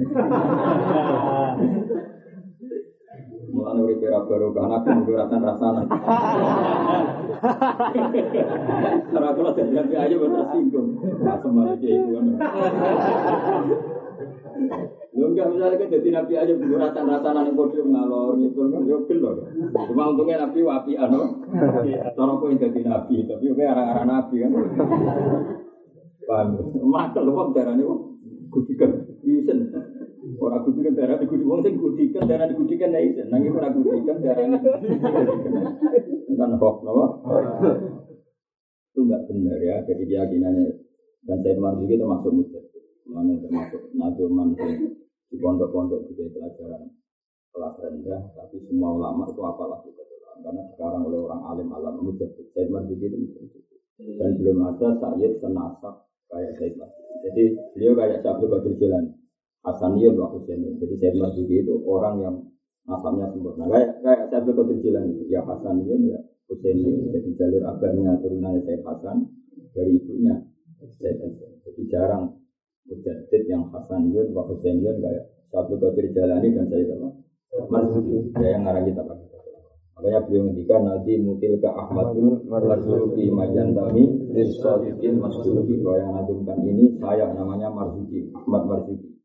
Mulane 3.49 3.81
urip 3.81 4.05
ora 4.05 4.21
baru 4.29 4.53
kan 4.53 4.73
aku 4.77 4.89
nggo 4.93 5.13
rasan 5.17 5.41
rasana. 5.41 5.81
Ora 9.09 9.29
kula 9.33 9.51
dadi 9.57 9.95
aja 9.97 10.15
boten 10.21 10.45
singgung. 10.53 10.89
Asem 11.25 11.57
aja 11.57 11.89
iku 11.89 12.09
kan. 12.13 12.27
Lu 15.17 15.25
enggak 15.33 15.49
misalnya 15.49 15.81
kan 15.81 15.89
jadi 15.97 16.09
nabi 16.13 16.33
aja 16.37 16.53
nggo 16.53 16.77
rasan 16.77 17.09
rasana 17.09 17.41
ning 17.49 17.57
podium 17.57 17.89
ngalor 17.89 18.37
gitu 18.37 18.69
kan 18.69 18.85
yo 18.85 19.09
gelo. 19.09 19.31
Cuma 19.89 20.13
untungnya 20.13 20.45
nabi 20.45 20.61
wapi 20.61 20.93
ano. 21.01 21.41
Cara 22.13 22.33
kowe 22.37 22.53
dadi 22.53 22.81
nabi 22.85 23.25
tapi 23.25 23.49
kowe 23.49 23.65
arah-arah 23.65 24.05
nabi 24.05 24.45
kan. 24.45 24.53
Paham. 26.29 26.49
Makel 26.85 27.25
wong 27.33 27.57
darane 27.57 27.81
wong 27.81 28.01
gudikan. 28.53 29.09
Isen. 29.25 29.73
Orang 30.39 30.61
gudikan 30.67 30.93
darah 30.93 31.17
di 31.17 31.25
gudikan, 31.25 31.65
sing 31.65 31.81
gudikan 31.81 32.29
darah 32.29 32.47
ya 32.93 33.01
isen. 33.03 33.27
Nangis 33.29 33.53
orang 33.55 33.75
gudikan 33.77 34.19
darah 34.25 34.47
di 34.49 36.35
Kan 36.39 36.53
hoax, 36.59 36.77
no? 36.87 36.93
Itu 38.93 39.01
enggak 39.05 39.23
benar 39.27 39.59
ya, 39.59 39.77
jadi 39.87 40.03
keyakinannya. 40.07 40.67
Dan 41.27 41.39
saya 41.43 41.59
juga 41.59 41.95
termasuk 41.99 42.31
mujad. 42.33 42.65
Mana 43.09 43.35
termasuk 43.43 43.83
nadoman 43.97 44.55
di 45.29 45.37
pondok-pondok 45.37 46.09
juga 46.09 46.25
pelajaran 46.33 46.89
kelas 47.53 47.75
rendah, 47.81 48.23
tapi 48.37 48.57
semua 48.71 48.95
ulama 48.95 49.27
itu 49.29 49.41
apalah 49.43 49.81
juga 49.83 50.05
karena 50.39 50.63
sekarang 50.71 51.03
oleh 51.11 51.19
orang 51.19 51.43
alim 51.51 51.69
alam 51.75 51.99
mujad. 51.99 52.31
Saya 52.55 52.71
juga 52.87 53.07
itu 53.11 53.59
dan 53.99 54.31
belum 54.39 54.63
ada 54.63 54.95
sayyid 54.95 55.43
senasab 55.43 56.07
kayak 56.31 56.55
saya 56.55 56.87
Jadi 57.27 57.43
beliau 57.75 57.99
kayak 57.99 58.23
Syabdu 58.23 58.47
Qadir 58.47 58.79
Jilani. 58.79 59.11
Hasaniyun 59.67 60.15
wa 60.15 60.31
Husainin. 60.31 60.79
Jadi 60.79 60.95
Said 61.03 61.15
Marzuki 61.19 61.67
itu 61.67 61.75
orang 61.83 62.17
yang 62.23 62.37
nasabnya 62.89 63.29
sempurna. 63.29 63.69
Kayak 63.69 64.01
kayak 64.01 64.23
Syabdu 64.33 64.51
Qadir 64.57 64.79
Jilani. 64.81 65.13
Ya 65.29 65.45
Hasaniyun 65.45 66.01
ya 66.09 66.19
Husainin. 66.49 67.13
Jadi 67.13 67.31
jalur 67.37 67.63
abangnya 67.69 68.17
turunannya 68.25 68.65
Said 68.65 68.81
Hasan 68.83 69.17
dari 69.77 70.01
ibunya 70.01 70.35
Hasan. 70.81 71.31
Jadi 71.69 71.83
jarang 71.93 72.33
mujadid 72.89 73.43
yang 73.45 73.69
Hasaniyun 73.69 74.33
wa 74.33 74.49
Husainiyun 74.49 75.05
kayak 75.05 75.25
Syabdu 75.53 75.77
Qadir 75.77 76.09
Jilani 76.17 76.49
dan 76.57 76.67
Said 76.73 76.89
apa? 76.89 77.09
Marzuki. 77.69 78.33
Ya 78.41 78.57
yang 78.57 78.65
ngarang 78.65 78.89
kita 78.89 79.05
pakai. 79.05 79.29
Makanya 79.99 80.31
beliau 80.31 80.47
ngendikan 80.47 80.87
nanti 80.87 81.19
mutil 81.19 81.59
ke 81.59 81.67
Ahmadun 81.67 82.47
Marzuki 82.47 83.35
Majantami 83.35 84.31
Rizalikin 84.31 85.19
Masduki 85.19 85.75
bahwa 85.83 85.99
yang 85.99 86.13
nadumkan 86.15 86.59
ini 86.63 86.95
saya 87.03 87.35
namanya 87.35 87.67
Marzuki 87.67 88.31
Ahmad 88.31 88.63
Marzuki 88.71 89.18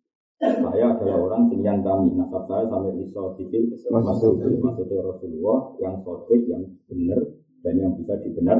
saya 0.44 0.86
adalah 0.92 1.18
orang 1.24 1.44
sinian 1.48 1.80
kami 1.80 2.20
nasab 2.20 2.44
saya 2.52 2.68
sampai 2.68 2.92
Rizalikin 3.00 3.64
Masduki 3.72 4.52
maksudnya 4.60 5.00
Rasulullah 5.04 5.60
yang 5.80 5.96
sodik 6.04 6.42
yang 6.52 6.64
benar 6.92 7.22
dan 7.64 7.74
yang 7.80 7.92
bisa 7.96 8.14
dibenar 8.20 8.60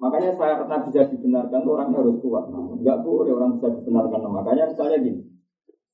makanya 0.00 0.32
saya 0.34 0.54
pernah 0.64 0.80
bisa 0.88 1.00
dibenarkan 1.12 1.62
orangnya 1.68 2.00
harus 2.00 2.18
kuat 2.24 2.48
namun 2.48 2.80
nggak 2.80 3.04
boleh 3.04 3.32
orang 3.36 3.60
bisa 3.60 3.68
dibenarkan 3.76 4.20
makanya 4.32 4.64
misalnya 4.72 4.98
gini 5.04 5.20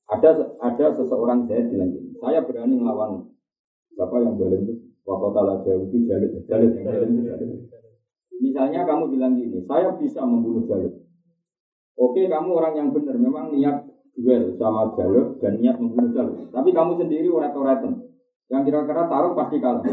ada 0.07 0.55
ada 0.59 0.85
seseorang 0.95 1.45
saya 1.45 1.67
bilang 1.67 1.91
gini 1.91 2.15
saya 2.17 2.43
berani 2.43 2.75
melawan 2.79 3.31
Siapa 3.95 4.15
yang 4.23 4.39
boleh 4.39 4.59
itu? 4.63 4.73
Wakotala 5.03 5.65
jauh 5.65 5.89
itu 5.89 6.07
yang 6.07 6.23
itu 6.23 6.39
jalur. 6.47 6.71
Misalnya 8.41 8.81
kamu 8.87 9.03
bilang 9.13 9.33
gini, 9.37 9.61
saya 9.67 9.93
bisa 9.99 10.23
membunuh 10.23 10.65
jalur. 10.65 11.05
Oke, 11.99 12.25
kamu 12.25 12.49
orang 12.55 12.73
yang 12.73 12.89
benar, 12.95 13.15
memang 13.19 13.53
niat 13.53 13.80
duel 14.15 14.55
sama 14.59 14.91
jalur 14.99 15.39
dan 15.39 15.59
niat 15.59 15.79
membunuh 15.79 16.11
jalur. 16.11 16.47
Tapi 16.51 16.69
kamu 16.75 16.91
sendiri 16.99 17.27
urat-uratan. 17.31 18.11
Yang 18.51 18.61
kira-kira 18.67 19.07
taruh 19.07 19.31
pasti 19.31 19.57
kalah. 19.63 19.83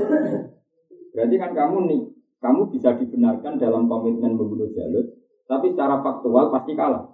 Berarti 1.15 1.37
kan 1.39 1.51
kamu 1.55 1.77
nih, 1.87 2.01
kamu 2.43 2.61
bisa 2.75 2.95
dibenarkan 2.99 3.59
dalam 3.59 3.87
komitmen 3.87 4.35
membunuh 4.35 4.71
jalur, 4.75 5.15
tapi 5.47 5.75
secara 5.75 6.03
faktual 6.03 6.51
pasti 6.51 6.75
kalah. 6.75 7.07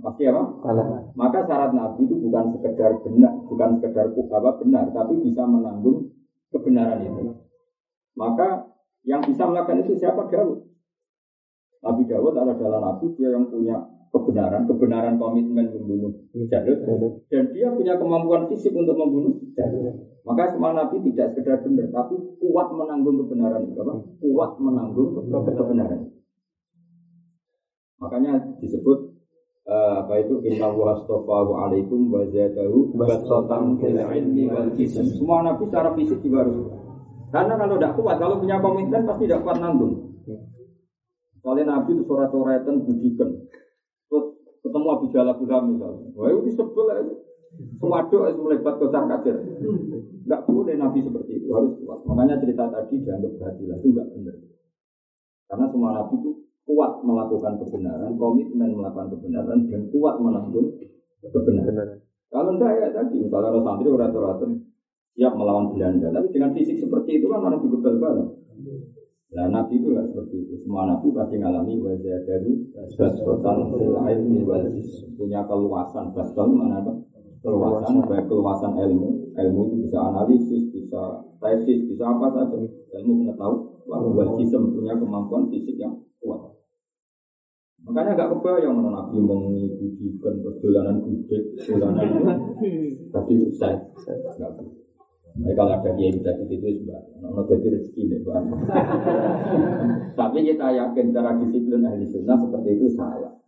Pasti 0.00 0.24
apa? 0.24 0.42
Kalah. 0.64 1.12
Maka 1.12 1.44
syarat 1.44 1.76
Nabi 1.76 2.08
itu 2.08 2.16
bukan 2.24 2.56
sekedar 2.56 3.04
benar, 3.04 3.36
bukan 3.44 3.70
sekedar 3.76 4.08
apa 4.16 4.50
benar, 4.64 4.84
tapi 4.96 5.20
bisa 5.20 5.44
menanggung 5.44 6.08
kebenaran 6.48 7.04
itu. 7.04 7.36
Maka 8.16 8.64
yang 9.04 9.20
bisa 9.24 9.44
melakukan 9.44 9.84
itu 9.84 10.00
siapa 10.00 10.24
Daud? 10.32 10.64
Nabi 11.80 12.04
Dawud 12.04 12.36
adalah 12.36 12.80
Nabi 12.80 13.16
dia 13.16 13.32
yang 13.32 13.48
punya 13.48 13.76
kebenaran, 14.10 14.66
kebenaran 14.66 15.14
komitmen 15.16 15.70
membunuh 15.70 16.12
Jalud, 16.50 16.78
dan 17.30 17.44
dia 17.54 17.70
punya 17.70 17.94
kemampuan 17.94 18.50
fisik 18.50 18.74
untuk 18.74 18.98
membunuh 18.98 19.38
Jalud. 19.54 19.94
Maka 20.26 20.52
semua 20.52 20.74
Nabi 20.74 21.00
tidak 21.10 21.32
sekedar 21.34 21.62
benar, 21.62 21.88
tapi 21.94 22.18
kuat 22.42 22.68
menanggung 22.74 23.22
kebenaran 23.24 23.62
apa? 23.70 23.94
Kuat 24.18 24.52
menanggung 24.58 25.08
kebenaran. 25.30 26.00
Makanya 28.00 28.32
disebut 28.58 28.98
uh, 29.68 30.04
apa 30.04 30.14
itu 30.24 30.40
inna 30.44 30.72
wa 30.72 30.96
astafahu 30.96 31.52
alaikum 31.56 32.08
wa 32.10 32.24
zadahu 32.28 32.96
basatan 32.96 33.76
fil 33.78 33.96
ilmi 33.96 34.48
wal 34.50 34.70
jism. 34.74 35.06
Semua 35.06 35.44
nabi 35.44 35.68
secara 35.68 35.92
fisik 35.94 36.18
juga 36.24 36.48
harus 36.48 36.80
karena 37.30 37.54
kalau 37.54 37.78
tidak 37.78 37.94
kuat, 37.94 38.16
kalau 38.18 38.42
punya 38.42 38.58
komitmen 38.58 39.06
pasti 39.06 39.30
tidak 39.30 39.46
kuat 39.46 39.62
nanggung. 39.62 40.10
Soalnya 41.40 41.78
Nabi 41.78 41.96
itu 41.96 42.02
surat-suratan 42.04 42.84
budikan. 42.84 43.30
Ketemu 44.60 44.88
Abu 44.92 45.06
Jalal 45.08 45.36
Buddha 45.40 45.58
misalnya. 45.64 46.08
Wah 46.16 46.28
itu 46.28 46.40
disebut 46.52 46.86
aja. 46.92 47.14
Sewaduh 47.80 48.20
itu 48.30 48.40
melebat 48.44 48.74
kocar 48.78 49.04
kacir. 49.10 49.36
Enggak 50.24 50.40
boleh 50.46 50.74
Nabi 50.78 50.98
seperti 51.02 51.42
itu, 51.42 51.48
harus 51.50 51.74
kuat. 51.82 52.06
Makanya 52.06 52.38
cerita 52.38 52.70
tadi 52.70 53.02
dianggap 53.02 53.32
berhati 53.40 53.62
itu 53.66 53.88
enggak 53.90 54.08
benar. 54.14 54.36
Karena 55.50 55.66
semua 55.72 55.90
Nabi 55.96 56.14
itu 56.22 56.30
kuat 56.68 56.92
melakukan 57.02 57.58
kebenaran, 57.58 58.14
komitmen 58.14 58.70
melakukan 58.78 59.10
kebenaran, 59.18 59.58
dan 59.66 59.82
kuat 59.90 60.14
menanggung 60.22 60.78
kebenaran. 61.24 61.98
Kalau 62.30 62.50
enggak 62.54 62.72
ya 62.78 62.88
tadi, 62.94 63.16
misalnya 63.18 63.50
orang 63.50 63.64
santri 63.66 63.88
orang 63.90 64.14
siap 65.10 65.32
melawan 65.34 65.74
Belanda, 65.74 66.14
tapi 66.14 66.30
dengan 66.30 66.54
fisik 66.54 66.78
seperti 66.78 67.18
itu 67.18 67.26
kan 67.26 67.42
orang 67.42 67.58
juga 67.66 67.90
banget. 67.98 68.26
Nah 69.30 69.46
Nabi 69.46 69.78
itu 69.78 69.94
nggak 69.94 70.10
seperti 70.10 70.36
itu. 70.42 70.54
Semua 70.66 70.90
Nabi 70.90 71.14
pasti 71.14 71.38
ngalami 71.38 71.78
wajah 71.78 72.18
dari 72.26 72.52
basdotan 72.98 73.70
ilmi 73.70 74.42
wajis 74.42 75.06
punya 75.14 75.46
keluasan. 75.46 76.10
Basdon 76.10 76.58
mana 76.58 76.82
apa? 76.82 76.92
Keluasan, 77.40 78.04
baik 78.10 78.26
keluasan 78.26 78.74
ilmu. 78.74 79.32
Ilmu 79.38 79.60
itu 79.70 79.76
bisa 79.86 79.98
analisis, 80.02 80.66
bisa 80.74 81.22
tesis, 81.38 81.86
bisa 81.86 82.04
apa 82.10 82.26
saja. 82.34 82.58
Ilmu 83.00 83.12
pengetahuan, 83.22 84.02
wajisem 84.18 84.74
punya 84.74 84.98
kemampuan 84.98 85.46
fisik 85.46 85.78
yang 85.78 85.94
kuat. 86.18 86.50
Makanya 87.80 88.12
gak 88.12 88.30
kebayang 88.36 88.76
mana 88.76 88.92
Nabi 88.92 89.24
mengikuti 89.24 90.20
terus 90.20 90.58
dolanan 90.60 91.00
gudeg, 91.00 91.56
dolanan 91.64 92.04
itu. 92.04 92.22
Tapi 93.14 93.32
saya, 93.56 93.78
nggak 94.36 94.52
Nah, 95.38 95.54
kalau 95.54 95.72
ada 95.78 95.90
dia 95.94 96.10
bisa 96.10 96.34
di 96.34 96.44
situ 96.50 96.82
sebab 96.82 97.02
ono 97.22 97.42
jadi 97.46 97.66
rezeki 97.78 98.02
nih 98.10 98.18
bang. 98.26 98.44
Tapi 100.18 100.38
kita 100.42 100.66
yakin 100.74 101.06
cara 101.14 101.30
disiplin 101.38 101.86
ahli 101.86 102.06
sunnah 102.10 102.36
seperti 102.40 102.68
itu 102.74 102.86
salah. 102.98 103.38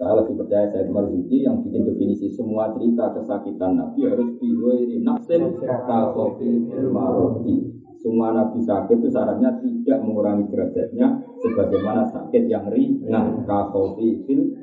Saya 0.00 0.16
lebih 0.16 0.40
percaya 0.40 0.64
saya 0.72 0.88
Marzuki 0.88 1.44
yang 1.44 1.60
bikin 1.60 1.84
definisi 1.84 2.32
semua 2.32 2.72
cerita 2.72 3.12
kesakitan 3.12 3.76
Nabi 3.76 4.08
harus 4.08 4.32
diwiri 4.40 5.04
naksin 5.04 5.60
kakofi 5.60 6.50
maroti. 6.88 7.68
Semua 8.00 8.32
Nabi 8.32 8.64
sakit 8.64 8.96
itu 8.96 9.12
syaratnya 9.12 9.60
tidak 9.60 10.00
mengurangi 10.00 10.48
derajatnya 10.48 11.20
sebagaimana 11.44 12.08
sakit 12.08 12.48
yang 12.48 12.64
ringan 12.72 13.44
kakofi 13.44 14.24
fil 14.24 14.56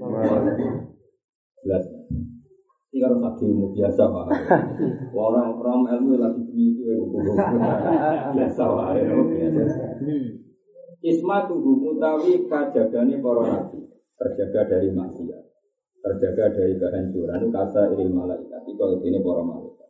Jelas. 1.62 1.86
Ini 2.98 3.06
tadi 3.06 3.46
ilmu 3.46 3.78
biasa 3.78 4.04
pak. 4.10 4.26
Orang 5.14 5.54
orang 5.62 5.86
ilmu 5.86 6.18
lagi 6.18 6.42
begitu 6.50 6.82
ya 6.82 6.98
biasa 8.34 8.64
pak. 8.66 8.88
Isma 11.06 11.46
tubuh 11.46 11.78
mutawi 11.78 12.50
kajagane 12.50 13.22
para 13.22 13.44
nabi 13.46 13.86
terjaga 14.18 14.62
dari 14.66 14.90
maksiat, 14.90 15.44
terjaga 16.02 16.58
dari 16.58 16.74
kehancuran 16.82 17.54
kata 17.54 17.94
ilmu 17.94 18.18
malaikat. 18.18 18.66
Kalau 18.66 18.98
ini 19.06 19.22
para 19.22 19.46
malaikat. 19.46 19.90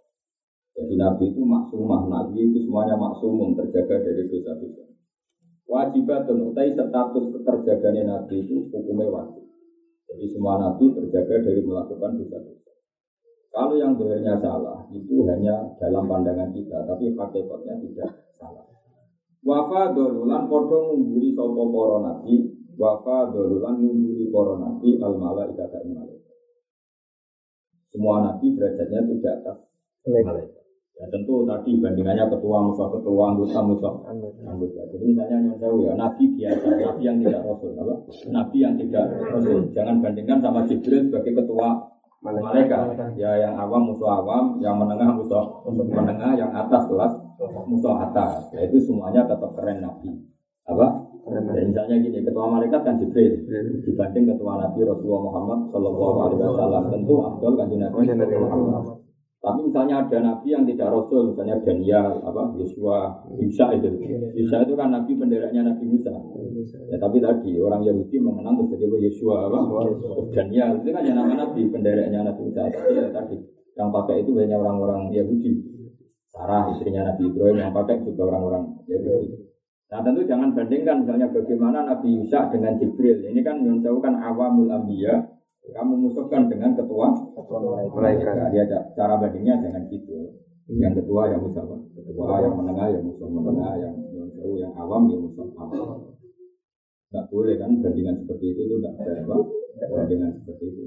Jadi 0.75 0.93
nabi 0.99 1.31
itu 1.31 1.41
maksumah, 1.47 2.11
nabi 2.11 2.51
itu 2.51 2.59
semuanya 2.67 2.99
maksumum 2.99 3.55
terjaga 3.55 4.03
dari 4.03 4.27
dosa-dosa. 4.27 4.83
Wajibatun 5.63 6.51
utai 6.51 6.75
status 6.75 7.25
keterjagaannya 7.39 8.03
nabi 8.03 8.35
itu 8.43 8.67
hukumnya 8.67 9.07
wajib. 9.07 9.47
Jadi 10.11 10.25
semua 10.27 10.59
nabi 10.59 10.91
terjaga 10.91 11.39
dari 11.39 11.63
melakukan 11.63 12.19
dosa-dosa. 12.19 12.66
Kalau 13.57 13.73
yang 13.73 13.97
doanya 13.97 14.37
salah 14.37 14.85
itu 14.93 15.25
hanya 15.25 15.65
dalam 15.81 16.05
pandangan 16.05 16.53
kita, 16.53 16.85
tapi 16.85 17.09
hakikatnya 17.09 17.73
tidak 17.81 18.29
salah. 18.37 18.61
Wafa 19.41 19.97
dolulan 19.97 20.45
podo 20.45 20.93
ngumbuli 20.93 21.33
sopo 21.33 21.65
poro 21.73 22.05
nabi, 22.05 22.53
wafa 22.77 23.33
dolulan 23.33 23.81
ngumbuli 23.81 24.29
poro 24.29 24.61
nabi 24.61 25.01
al 25.01 25.17
malaikat 25.17 25.73
malaikat. 25.73 26.37
Semua 27.89 28.29
nabi 28.29 28.53
derajatnya 28.53 29.01
tidak 29.09 29.33
atas 29.41 29.57
malaikat. 30.05 30.61
Ya 31.01 31.05
tentu 31.09 31.41
tadi 31.49 31.81
bandingannya 31.81 32.29
ketua 32.29 32.57
musuh 32.61 32.93
ketua 32.93 33.33
anggota 33.33 33.59
musuh 33.65 33.93
anggota. 34.05 34.81
Jadi 34.93 35.17
misalnya 35.17 35.37
yang 35.49 35.57
tahu 35.57 35.81
ya 35.81 35.97
nabi 35.97 36.29
biasa, 36.29 36.77
nabi 36.77 37.01
yang 37.01 37.17
tidak 37.25 37.41
rasul, 37.41 37.73
apa? 37.73 37.95
Nabi 38.29 38.57
yang 38.61 38.77
tidak 38.77 39.05
rasul. 39.33 39.65
Jangan 39.73 39.97
bandingkan 39.97 40.45
sama 40.45 40.61
Jibril 40.69 41.09
sebagai 41.09 41.41
ketua 41.41 41.96
malaikat. 42.35 43.15
Ya 43.15 43.31
yang 43.39 43.55
awam 43.55 43.91
musuh 43.91 44.09
awam, 44.09 44.59
yang 44.59 44.75
menengah 44.75 45.15
musuh 45.15 45.63
menengah, 45.67 46.35
yang 46.35 46.51
atas 46.51 46.87
kelas 46.91 47.13
musuh 47.69 47.95
atas. 48.03 48.51
Ya 48.51 48.65
itu 48.65 48.81
semuanya 48.83 49.23
tetap 49.29 49.53
keren 49.55 49.83
nabi. 49.85 50.11
Apa? 50.67 51.07
Dan 51.27 51.43
misalnya 51.71 51.99
gini, 51.99 52.23
ketua 52.23 52.47
malaikat 52.47 52.87
kan 52.87 52.95
Jibril 53.03 53.43
dibanding 53.83 54.31
ketua 54.31 54.63
Nabi 54.63 54.79
Rasulullah 54.87 55.23
Muhammad 55.27 55.59
Shallallahu 55.75 56.17
Alaihi 56.23 56.39
Wasallam 56.39 56.83
tentu 56.87 57.15
Abdul 57.19 57.53
kan 57.59 57.67
Nabi 57.67 58.35
Muhammad. 58.39 59.06
Tapi 59.37 59.69
misalnya 59.69 60.01
ada 60.01 60.17
nabi 60.17 60.49
yang 60.49 60.65
tidak 60.65 60.89
rasul, 60.89 61.29
misalnya 61.29 61.61
Daniel, 61.61 62.25
apa 62.25 62.57
Yosua, 62.57 63.21
Isa 63.37 63.69
itu. 63.77 63.85
Isa 64.33 64.65
itu 64.65 64.73
kan 64.73 64.89
nabi 64.89 65.13
benderanya 65.13 65.71
Nabi 65.71 65.85
Musa. 65.85 66.09
Ya 66.89 66.97
tapi 66.97 67.21
tadi 67.21 67.53
orang 67.61 67.85
Yahudi 67.85 68.17
mengenang 68.17 68.57
menjadi 68.57 68.89
Yosua 68.89 69.45
apa? 69.45 69.59
Daniel 70.33 70.81
itu 70.81 70.89
kan 70.89 71.05
yang 71.05 71.21
nama 71.21 71.33
nabi 71.37 71.69
benderanya 71.69 72.33
Nabi 72.33 72.41
Musa. 72.49 72.65
Tapi 72.65 72.97
ya 72.97 73.13
tadi 73.13 73.37
yang 73.77 73.93
pakai 73.93 74.25
itu 74.25 74.33
banyak 74.33 74.57
orang-orang 74.57 75.13
Yahudi. 75.13 75.53
Sarah 76.33 76.73
istrinya 76.73 77.13
Nabi 77.13 77.29
Ibrahim 77.29 77.57
yang 77.61 77.71
pakai 77.77 78.01
juga 78.01 78.33
orang-orang 78.33 78.63
Yahudi. 78.89 79.37
Nah 79.87 80.03
tentu 80.03 80.21
jangan 80.25 80.51
bandingkan 80.51 81.05
misalnya 81.05 81.29
bagaimana 81.29 81.85
Nabi 81.85 82.09
Musa 82.25 82.49
dengan 82.49 82.73
Jibril. 82.81 83.21
Ini 83.21 83.39
kan 83.45 83.61
menjauhkan 83.61 84.17
awamul 84.17 84.67
ambiya 84.67 85.36
kamu 85.67 85.93
musuhkan 85.99 86.47
dengan 86.47 86.71
ketua 86.77 87.11
mereka. 87.35 88.49
Dia 88.53 88.63
cara 88.95 89.19
bandingnya 89.19 89.59
dengan 89.59 89.83
gitu. 89.91 90.37
Yang 90.67 91.03
ketua 91.03 91.31
yang 91.31 91.47
musuh 91.47 91.63
ketua 91.95 92.43
yang 92.43 92.59
menengah 92.59 92.87
yang 92.91 93.03
musuh 93.07 93.27
menengah 93.31 93.79
yang 93.79 93.95
yang 94.11 94.27
seru 94.35 94.59
yang 94.59 94.75
awam 94.75 95.07
yang 95.07 95.23
musuh 95.23 95.47
awam. 95.55 96.11
Tidak 97.07 97.25
boleh 97.31 97.55
kan 97.55 97.71
bandingan 97.79 98.19
seperti 98.19 98.51
itu 98.51 98.61
itu 98.67 98.75
tidak 98.83 98.99
fair 98.99 99.23
bandingan 99.87 100.35
seperti 100.35 100.65
itu. 100.75 100.83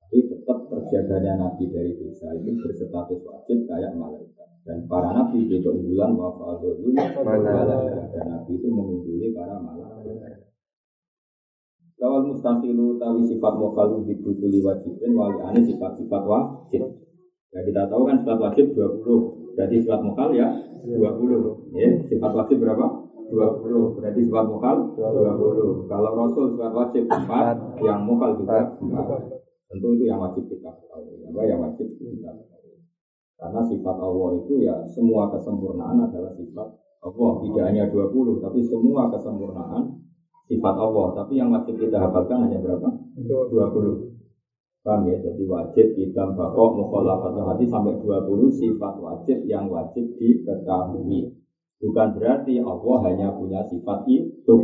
Tapi 0.00 0.18
tetap 0.28 0.58
terjaganya 0.72 1.40
nabi 1.40 1.68
dari 1.68 1.92
desa 2.00 2.32
itu 2.32 2.56
berstatus 2.64 3.20
wajib 3.24 3.68
kayak 3.68 3.92
malaikat. 3.92 4.48
Dan 4.64 4.88
para 4.88 5.12
nabi 5.20 5.48
itu 5.48 5.68
unggulan 5.68 6.16
wa 6.16 6.56
dulu 6.56 6.96
dan 6.96 8.24
nabi 8.24 8.52
itu 8.56 8.68
mengungguli 8.72 9.36
para 9.36 9.60
malaikat. 9.60 10.41
Lawal 12.02 12.34
mustahilu 12.34 12.98
tawi 12.98 13.22
sifat 13.22 13.54
mokalu 13.62 14.02
dibutuli 14.02 14.58
wajibin 14.58 15.14
wali 15.14 15.38
ane 15.38 15.62
sifat-sifat 15.62 16.22
wajib. 16.26 16.82
Ya 17.54 17.62
kita 17.62 17.86
tahu 17.86 18.10
kan 18.10 18.18
sifat 18.18 18.42
wajib 18.42 18.74
20. 18.74 19.54
Berarti 19.54 19.76
sifat 19.86 20.02
mokal 20.02 20.34
ya 20.34 20.50
20. 20.82 21.78
Ya, 21.78 21.94
sifat 22.10 22.32
wajib 22.34 22.58
berapa? 22.58 23.06
20. 23.30 24.02
Berarti 24.02 24.20
sifat 24.26 24.46
mokal 24.50 24.76
20. 24.98 25.86
Kalau 25.86 26.10
Rasul 26.18 26.58
sifat 26.58 26.72
wajib 26.74 27.06
4, 27.06 27.86
yang 27.86 28.02
mokal 28.02 28.34
juga 28.34 28.74
4. 28.82 29.70
Tentu 29.70 29.86
itu 29.94 30.04
yang 30.10 30.18
wajib 30.18 30.42
kita 30.50 30.74
tahu. 30.74 31.06
Apa 31.30 31.40
yang 31.46 31.62
wajib 31.62 31.86
kita 31.86 32.34
tahu. 32.34 32.82
Karena 33.38 33.60
sifat 33.62 33.96
Allah 34.02 34.30
itu 34.42 34.54
ya 34.58 34.74
semua 34.90 35.30
kesempurnaan 35.30 36.02
adalah 36.02 36.34
sifat 36.34 36.66
Allah. 37.06 37.32
Tidak 37.46 37.62
hanya 37.62 37.86
20, 37.86 38.42
tapi 38.42 38.58
semua 38.66 39.06
kesempurnaan 39.06 40.02
sifat 40.50 40.74
Allah, 40.78 41.06
tapi 41.16 41.38
yang 41.38 41.50
wajib 41.54 41.78
kita 41.78 41.96
hafalkan 41.98 42.48
hanya 42.48 42.58
berapa? 42.58 42.88
20. 43.18 44.12
Paham 44.82 45.06
ya? 45.06 45.14
Jadi 45.22 45.46
wajib 45.46 45.94
kita 45.94 46.34
bakok 46.34 46.74
mukhalafat 46.74 47.38
hati 47.38 47.70
sampai 47.70 47.94
20 48.02 48.50
sifat 48.50 48.94
wajib 48.98 49.46
yang 49.46 49.70
wajib 49.70 50.02
diketahui. 50.18 51.38
Bukan 51.82 52.08
berarti 52.18 52.58
Allah 52.62 52.96
hanya 53.06 53.30
punya 53.34 53.62
sifat 53.70 54.06
itu. 54.10 54.54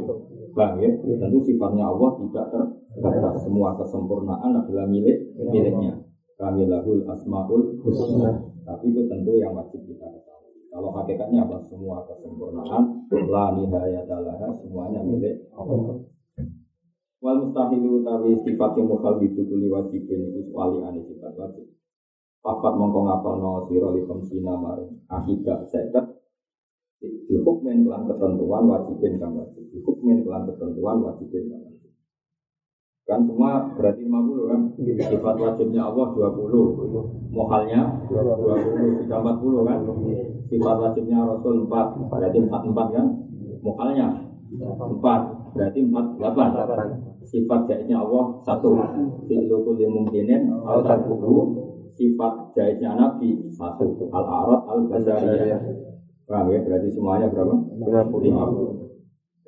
Paham 0.58 0.82
ya? 0.82 0.90
Tentu 1.02 1.38
sifatnya 1.46 1.86
Allah 1.86 2.18
tidak 2.18 2.46
terbatas. 2.50 3.46
Semua 3.46 3.78
kesempurnaan 3.78 4.58
adalah 4.58 4.90
milik 4.90 5.38
miliknya. 5.38 6.02
Kamilahul 6.34 7.06
asmaul 7.06 7.78
husna. 7.86 8.42
Tapi 8.66 8.90
itu 8.90 9.06
tentu 9.06 9.38
yang 9.38 9.54
wajib 9.54 9.86
kita 9.86 10.02
ketahui. 10.02 10.27
Kalau 10.68 10.92
hakikatnya 10.92 11.48
apa? 11.48 11.64
Semua 11.64 12.04
kesempurnaan, 12.04 13.08
la 13.32 13.44
nihayatalah, 13.56 14.52
semuanya 14.60 15.00
milik 15.00 15.48
Allah. 15.56 16.04
Wal 17.18 17.38
mustahilu 17.42 17.98
utawi 17.98 18.38
sifat 18.46 18.78
yang 18.78 18.94
mukhal 18.94 19.18
itu 19.18 19.42
kuli 19.42 19.66
wajibin 19.66 20.30
itu 20.38 20.54
wali 20.54 20.78
ane 20.86 21.02
sifat 21.02 21.34
wajib. 21.34 21.66
Papat 22.38 22.78
mongko 22.78 23.10
ngapal 23.10 23.34
no 23.42 23.66
siro 23.66 23.90
li 23.90 24.06
komsina 24.06 24.54
maring 24.54 25.02
akibat 25.10 25.66
seket 25.66 26.06
dihukmin 27.02 27.82
kelan 27.82 28.06
ketentuan 28.06 28.70
wajibin 28.70 29.18
kang 29.18 29.34
wajib. 29.34 29.66
Dihukmin 29.74 30.22
kelan 30.22 30.46
ketentuan 30.46 31.02
wajibin 31.02 31.50
kang 31.50 31.62
wajib. 31.66 31.77
Kan 33.08 33.24
semua 33.24 33.72
berarti 33.72 34.04
50 34.04 34.52
kan? 34.52 34.60
Sifat 34.84 35.34
wajibnya 35.40 35.80
Allah 35.88 36.12
20. 36.12 37.32
Mohalnya 37.32 38.04
20, 38.04 39.08
sudah 39.08 39.18
40 39.24 39.64
kan? 39.64 39.78
Sifat 40.52 40.76
wajibnya 40.76 41.24
Rasul 41.24 41.64
4, 41.64 42.12
berarti 42.12 42.38
44 42.44 42.92
kan? 42.92 43.06
Mohalnya 43.64 44.06
4, 44.52 45.56
berarti 45.56 45.78
48. 45.88 47.24
Sifat 47.24 47.60
jaitnya 47.64 47.96
Allah 48.04 48.44
1. 48.44 49.24
Fi'lu 49.24 49.56
kulli 49.64 49.88
mungkinin 49.88 50.52
al 50.52 50.84
Sifat 51.96 52.34
jaitnya 52.52 52.92
Nabi 52.92 53.40
1. 53.56 54.12
Al-Arad 54.12 54.62
al-Basariyah. 54.68 55.60
Paham 56.28 56.52
ya? 56.52 56.60
Berarti 56.60 56.92
semuanya 56.92 57.32
berapa? 57.32 57.56
50. 57.56 58.87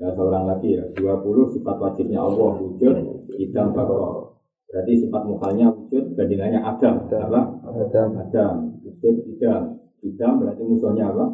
Ya 0.01 0.09
seorang 0.17 0.49
lagi 0.49 0.81
ya, 0.81 0.85
20 0.97 1.53
sifat 1.53 1.77
wajibnya 1.77 2.25
Allah 2.25 2.57
wujud, 2.57 2.95
idam 3.37 3.77
bakro. 3.77 4.33
Berarti 4.65 4.97
sifat 4.97 5.29
mukanya 5.29 5.69
wujud, 5.69 6.17
bandingannya 6.17 6.57
Adam. 6.65 7.05
Apa? 7.05 7.41
Adam. 7.69 8.09
Adam. 8.17 8.81
Wujud 8.81 9.17
idam. 9.29 9.77
Idam 10.01 10.41
berarti 10.41 10.63
musuhnya 10.65 11.13
apa? 11.13 11.27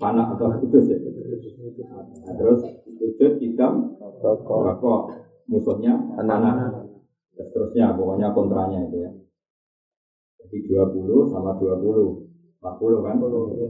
Panak 0.00 0.32
atau 0.32 0.48
kudus 0.64 0.96
ya. 0.96 0.96
Nah, 2.24 2.34
terus 2.40 2.64
wujud 2.88 3.32
idam 3.44 4.00
bakro. 4.00 5.12
Musuhnya 5.44 5.92
anak. 6.16 6.88
Seterusnya, 7.36 7.92
pokoknya 7.92 8.32
kontranya 8.32 8.80
itu 8.88 8.96
ya. 8.96 9.10
Jadi 10.40 10.72
20 10.72 11.28
sama 11.28 11.60
20. 11.60 12.64
40 12.64 13.04
kan? 13.04 13.16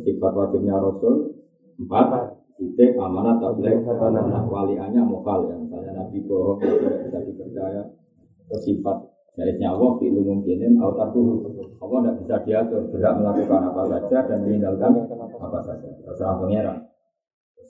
Sifat 0.07 0.33
wajibnya 0.39 0.77
Rasul 0.79 1.35
4 1.81 2.42
titik 2.59 2.97
amanat 2.99 3.39
tabligh 3.41 3.81
amanat 3.85 4.45
waliannya 4.49 5.03
mokal 5.05 5.49
ya. 5.49 5.57
Misalnya 5.57 5.93
nabi 6.03 6.23
tidak 6.25 6.97
bisa 7.09 7.19
dipercaya. 7.25 7.83
Bersifat 8.51 8.99
Jarisnya 9.33 9.73
Allah 9.73 9.97
fi 9.97 10.13
mungkinin 10.13 10.77
autaku. 10.77 11.41
Allah 11.81 11.99
tidak 12.05 12.17
bisa 12.21 12.37
diatur 12.45 12.83
berhak 12.93 13.17
melakukan 13.17 13.65
apa 13.73 13.83
saja 13.89 14.19
dan 14.29 14.39
meninggalkan 14.45 14.93
apa 15.41 15.59
saja. 15.65 15.89
Terserah 16.05 16.37
pangeran 16.37 16.93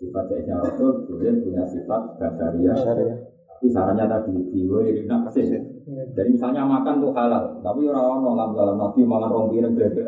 sifat 0.02 0.24
jarisnya 0.26 0.58
Rasul 0.58 1.06
boleh 1.06 1.34
punya 1.46 1.64
sifat 1.70 2.02
basaria 2.18 2.74
tapi 2.74 3.66
sarannya 3.70 4.06
tadi 4.10 4.34
jiwa 4.50 4.82
irina 4.82 5.22
kasih 5.30 5.71
jadi 5.86 6.28
misalnya 6.30 6.62
makan 6.62 7.02
tuh 7.02 7.10
halal 7.10 7.58
tapi 7.58 7.90
orang 7.90 8.22
orang 8.22 8.50
dalam 8.54 8.76
nabi 8.78 9.02
makan 9.02 9.28
rong 9.30 9.48
piring 9.50 9.74
itu 9.74 10.00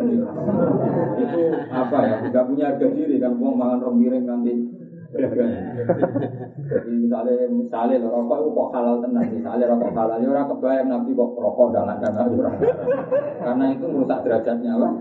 apa 1.71 1.99
ya? 2.07 2.15
Tidak 2.23 2.45
punya 2.47 2.65
harga 2.71 2.87
diri 2.95 3.17
kan 3.19 3.35
mau 3.35 3.55
makan 3.55 3.99
piring 3.99 4.25
nanti 4.25 4.53
Jadi 5.15 6.91
misalnya 6.91 7.47
misalnya 7.47 8.03
rokok 8.03 8.39
itu 8.43 8.51
kok 8.51 8.69
halal 8.75 8.99
tenang, 8.99 9.31
misalnya 9.31 9.71
rokok 9.71 9.95
halal 9.95 10.19
ya 10.19 10.29
orang 10.35 10.51
kebayang 10.51 10.89
nabi 10.91 11.11
kok 11.15 11.39
rokok 11.39 11.71
dengan 11.71 12.03
dana 12.03 12.23
orang. 12.27 12.59
Karena 13.39 13.65
itu 13.71 13.87
merusak 13.87 14.27
derajatnya 14.27 14.75
lah. 14.75 14.93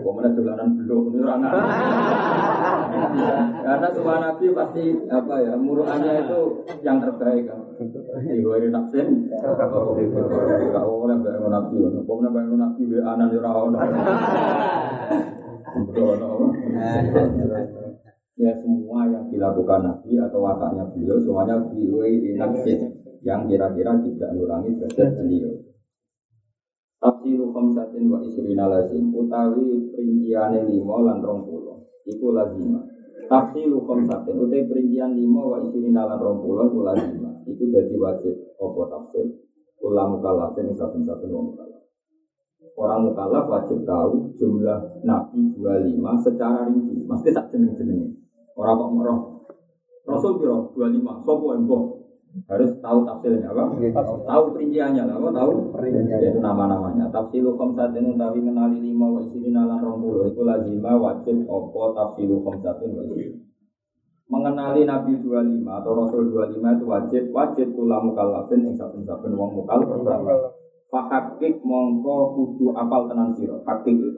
Kok 0.00 0.12
mana 0.16 0.28
dolanan 0.32 0.68
belum 0.80 1.12
orang. 1.20 1.40
Karena 3.60 3.88
semua 3.92 4.16
nabi 4.24 4.46
pasti 4.56 4.84
apa 5.12 5.34
ya 5.44 5.52
muruannya 5.60 6.12
itu 6.24 6.40
yang 6.80 7.04
terbaik 7.04 7.44
kan. 7.44 7.60
Ini 8.24 8.68
naksin. 8.72 9.28
Kau 9.36 9.92
boleh 11.04 11.16
bayang 11.20 11.52
nabi, 11.52 11.76
kau 12.08 12.16
boleh 12.16 12.30
bayang 12.32 12.56
nabi 12.56 12.82
be 12.88 12.98
anan 13.04 13.28
di 13.28 13.36
rawon. 13.36 13.76
Ya 18.34 18.50
semua 18.58 19.06
yang 19.06 19.30
dilakukan 19.30 19.86
Nabi 19.86 20.18
atau 20.18 20.42
wataknya 20.42 20.90
beliau 20.90 21.22
semuanya 21.22 21.54
biwai 21.70 22.34
nafsin 22.34 22.90
yang 23.22 23.46
kira-kira 23.46 23.94
tidak 24.02 24.34
mengurangi 24.34 24.74
derajat 24.74 25.22
beliau. 25.22 25.54
Tafsiru 26.98 27.54
khamsatin 27.54 28.10
wa 28.10 28.18
isrina 28.26 28.66
lazim 28.66 29.14
utawi 29.14 29.86
perinciane 29.94 30.66
lima 30.66 30.96
lan 31.04 31.22
rong 31.22 31.46
puluh 31.46 31.78
iku 32.10 32.34
lazima. 32.34 32.82
Tafsiru 33.30 33.86
khamsatin 33.86 34.34
utawi 34.34 34.66
perincian 34.66 35.14
lima 35.14 35.42
wa 35.46 35.62
isrina 35.62 36.02
lan 36.02 36.18
rong 36.18 36.42
puluh 36.42 36.66
iku 36.74 36.80
lazima. 36.82 37.30
Iku 37.46 37.70
jadi 37.70 37.94
wajib 38.02 38.34
apa 38.58 38.80
tafsir 38.90 39.30
kula 39.78 40.10
mukallafin 40.10 40.74
saben-saben 40.74 41.30
wong 41.30 41.54
mukallaf. 41.54 41.84
Orang 42.74 43.06
mukallaf 43.06 43.46
wajib 43.46 43.86
tahu 43.86 44.34
jumlah 44.34 45.04
nabi 45.06 45.54
25 45.60 46.24
secara 46.24 46.66
rinci, 46.66 47.06
mesti 47.06 47.28
tak 47.30 47.52
jeneng-jenenge. 47.52 48.23
Orang 48.54 48.78
kok 48.78 48.90
meroh. 48.94 49.20
Rasul 50.04 50.32
kira 50.38 50.56
25, 50.74 51.26
sopo 51.26 51.46
embo. 51.56 51.78
Harus 52.50 52.74
tahu 52.82 53.06
tafsirnya 53.06 53.54
apa? 53.54 53.78
Tahu 54.26 54.42
perinciannya 54.58 55.06
lah, 55.06 55.22
apa 55.22 55.28
tahu? 55.30 55.52
Itu 55.78 56.38
nama-namanya. 56.42 57.06
Tafsiru 57.14 57.54
khamsatin 57.54 58.10
utawi 58.10 58.42
menali 58.42 58.82
lima 58.82 59.06
wa 59.06 59.20
isirina 59.22 59.62
lan 59.70 59.86
Itu 60.26 60.42
lazima 60.42 60.98
wajib 60.98 61.46
opo 61.46 61.94
tafsiru 61.94 62.42
khamsatin 62.42 62.90
wa 62.90 63.02
isirina 63.06 63.38
mengenali 64.24 64.88
Nabi 64.88 65.20
25 65.20 65.68
atau 65.68 65.92
Rasul 65.92 66.32
25 66.32 66.58
itu 66.58 66.84
wajib 66.88 67.22
wajib 67.30 67.68
kula 67.76 68.00
mukallafin 68.00 68.64
ing 68.64 68.74
saben-saben 68.74 69.36
wong 69.36 69.62
mukallaf. 69.62 70.00
Fahakik 70.88 71.60
mongko 71.66 72.38
kudu 72.38 72.70
apal 72.72 73.10
tenan 73.10 73.34
sira. 73.34 73.58
Hakik 73.66 73.98
itu 73.98 74.10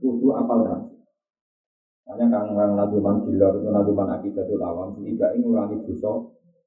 kudu 0.00 0.34
apal 0.34 0.66
tenan. 0.66 0.82
Hanya 2.04 2.28
kan 2.28 2.52
orang 2.52 2.72
naduman 2.76 3.24
gila 3.24 3.48
itu 3.56 3.68
naduman 3.72 4.08
akidatul 4.12 4.60
awam 4.60 4.92
tidak 5.00 5.40
ingin 5.40 5.48
ngurangi 5.48 5.76
dosa 5.88 6.12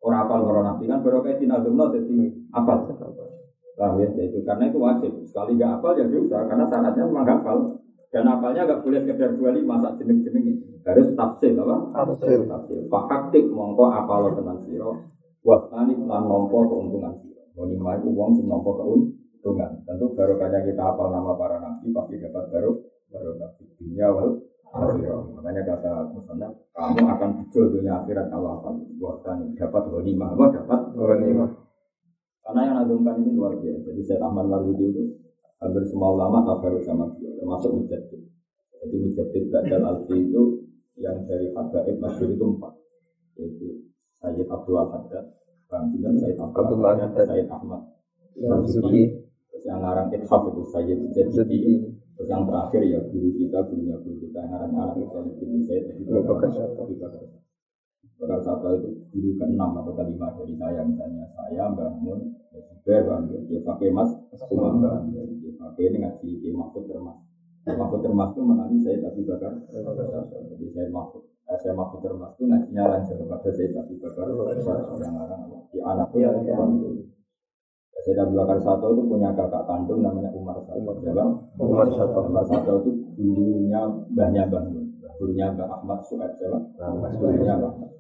orang 0.02 0.26
apal 0.26 0.40
para 0.50 0.62
nabi 0.66 0.90
kan 0.90 1.06
baru 1.06 1.22
kayak 1.22 1.46
nadumno 1.46 1.94
jadi 1.94 2.16
apal. 2.58 2.78
Paham 3.78 4.02
ya? 4.02 4.10
Itu 4.18 4.42
karena 4.42 4.74
itu 4.74 4.82
wajib. 4.82 5.12
Sekali 5.30 5.62
nggak 5.62 5.78
apal 5.78 5.94
ya 5.94 6.10
dosa 6.10 6.50
karena 6.50 6.66
syaratnya 6.66 7.06
memang 7.06 7.30
apal. 7.30 7.58
Dan 8.10 8.26
apalnya 8.26 8.66
nggak 8.66 8.82
boleh 8.82 9.00
sekedar 9.06 9.38
dua 9.38 9.54
lima 9.54 9.78
saat 9.78 10.02
jeneng 10.02 10.26
jeneng 10.26 10.58
harus 10.88 11.14
tafsir 11.14 11.54
apa? 11.54 11.76
Tafsir. 11.94 12.40
Tafsir. 12.50 12.82
Fakaktik 12.90 13.46
mongko 13.54 13.94
apal 13.94 14.34
tenan 14.34 14.58
siro. 14.66 15.06
Buat 15.46 15.70
tani 15.70 15.94
lan 16.02 16.26
nompo 16.26 16.66
keuntungan 16.66 17.14
siro. 17.22 17.46
Lima 17.70 18.02
itu 18.02 18.10
uang 18.10 18.32
sing 18.34 18.50
nompo 18.50 18.74
keuntungan. 18.74 19.86
Tentu 19.86 20.18
baru 20.18 20.42
kita 20.42 20.82
apal 20.82 21.14
nama 21.14 21.38
para 21.38 21.62
nabi 21.62 21.94
pasti 21.94 22.18
dapat 22.18 22.50
baru 22.50 22.72
baru 23.14 23.32
dapat 23.40 23.64
dunia 23.80 24.08
wal 24.10 24.47
akhirat. 24.78 25.24
Makanya 25.34 25.62
kata 25.66 25.92
Musanna, 26.14 26.48
kamu 26.74 27.02
akan 27.10 27.30
hijau 27.42 27.64
dunia 27.74 27.94
akhirat 28.04 28.30
kalau 28.30 28.62
apa? 28.62 28.70
Buatkan 29.02 29.38
dapat 29.58 29.84
lima, 30.06 30.34
apa 30.38 30.46
dapat 30.62 30.80
lima. 31.26 31.46
Karena 32.46 32.62
yang 32.64 32.76
nadumkan 32.84 33.16
ini 33.20 33.32
luar 33.36 33.60
biasa. 33.60 33.92
Jadi 33.92 34.02
saya 34.08 34.20
Ahmad 34.24 34.48
Marzuki 34.48 34.86
itu 34.88 35.04
hampir 35.60 35.84
semua 35.90 36.16
ulama 36.16 36.56
baru 36.64 36.80
sama 36.86 37.12
dia, 37.20 37.34
termasuk 37.36 37.76
Mujadid. 37.76 38.22
Jadi 38.78 38.96
Mujadid 39.04 39.44
Badal 39.52 39.84
Alfi 39.84 40.16
itu 40.16 40.44
yang 40.96 41.28
dari 41.28 41.52
Habaib 41.52 41.98
Masyur 42.00 42.30
itu 42.32 42.46
empat. 42.48 42.74
Yaitu 43.36 43.68
Sayyid 44.24 44.48
Abdul 44.48 44.80
Haddad, 44.80 45.26
Bang 45.68 45.92
Jinan, 45.92 46.16
Sayyid 46.18 46.40
Abdul 46.40 46.82
Haddad, 46.82 47.12
Sayyid 47.28 47.52
Ahmad 47.52 47.98
terus 48.38 49.64
yang 49.66 49.82
ngarang 49.82 50.14
Ithaf 50.14 50.42
itu 50.54 50.62
Sayyid 50.70 51.00
Jadi 51.34 51.58
Terus 52.18 52.34
yang 52.34 52.50
terakhir 52.50 52.82
ya 52.82 53.00
guru 53.14 53.30
kita, 53.38 53.62
gurunya 53.70 53.94
guru 54.02 54.18
kita 54.26 54.42
yang 54.42 54.58
namanya 54.58 54.98
anak 54.98 55.06
itu 55.06 55.46
bin 55.46 55.62
saya 55.62 55.86
tadi 55.86 56.02
bakar 56.02 56.50
satu. 56.50 56.82
Bakar 58.18 58.40
satu 58.42 58.68
itu 58.74 58.90
guru 59.14 59.30
ke 59.38 59.46
enam 59.46 59.78
atau 59.78 59.94
kelima 59.94 60.34
dari 60.34 60.58
saya 60.58 60.82
misalnya 60.82 61.30
saya 61.38 61.70
Mbak 61.70 61.90
Mun, 62.02 62.20
Zubair, 62.58 63.06
dia 63.46 63.62
pakai 63.62 63.94
Mas, 63.94 64.18
Mbak 64.34 65.14
dia 65.14 65.52
pakai 65.62 65.84
ini 65.94 65.98
ngaji 66.02 66.30
dia 66.42 66.52
Mahfud 66.58 66.90
Termas. 66.90 67.22
Mahfud 67.70 68.02
Termas 68.02 68.34
itu 68.34 68.42
menangi 68.42 68.78
saya 68.82 68.98
tapi 68.98 69.22
bakar 69.22 69.54
jadi 69.70 70.66
saya 70.74 70.88
Mahfud. 70.90 71.22
Eh, 71.22 71.58
saya 71.62 71.78
Mahfud 71.78 72.02
Termas 72.02 72.34
itu 72.34 72.50
ngajinya 72.50 72.98
lancar 72.98 73.14
kepada 73.14 73.50
saya 73.54 73.70
tapi 73.78 73.94
bakar 74.02 74.26
orang-orang 74.34 75.42
di 75.70 75.78
anaknya 75.86 76.34
itu 76.34 77.14
Sayyid 78.08 78.24
Abu 78.24 78.40
Bakar 78.40 78.56
Sato 78.64 78.96
itu 78.96 79.04
punya 79.04 79.36
kakak 79.36 79.68
kandung 79.68 80.00
namanya 80.00 80.32
Umar 80.32 80.56
Sato. 80.64 80.80
Umar, 80.80 80.96
Umar 81.60 81.88
Sato. 81.92 82.24
Umar 82.24 82.46
Sato 82.48 82.80
itu 82.80 83.04
gurunya 83.20 83.84
Mbahnya 84.16 84.48
Mbah 84.48 84.64
Gurunya 85.20 85.52
Mbah 85.52 85.68
Ahmad 85.76 86.00
Suhaib 86.08 86.32
siapa? 86.40 86.56
Gurunya 87.20 87.60
Mbah 87.60 87.68
Ahmad. 87.68 87.92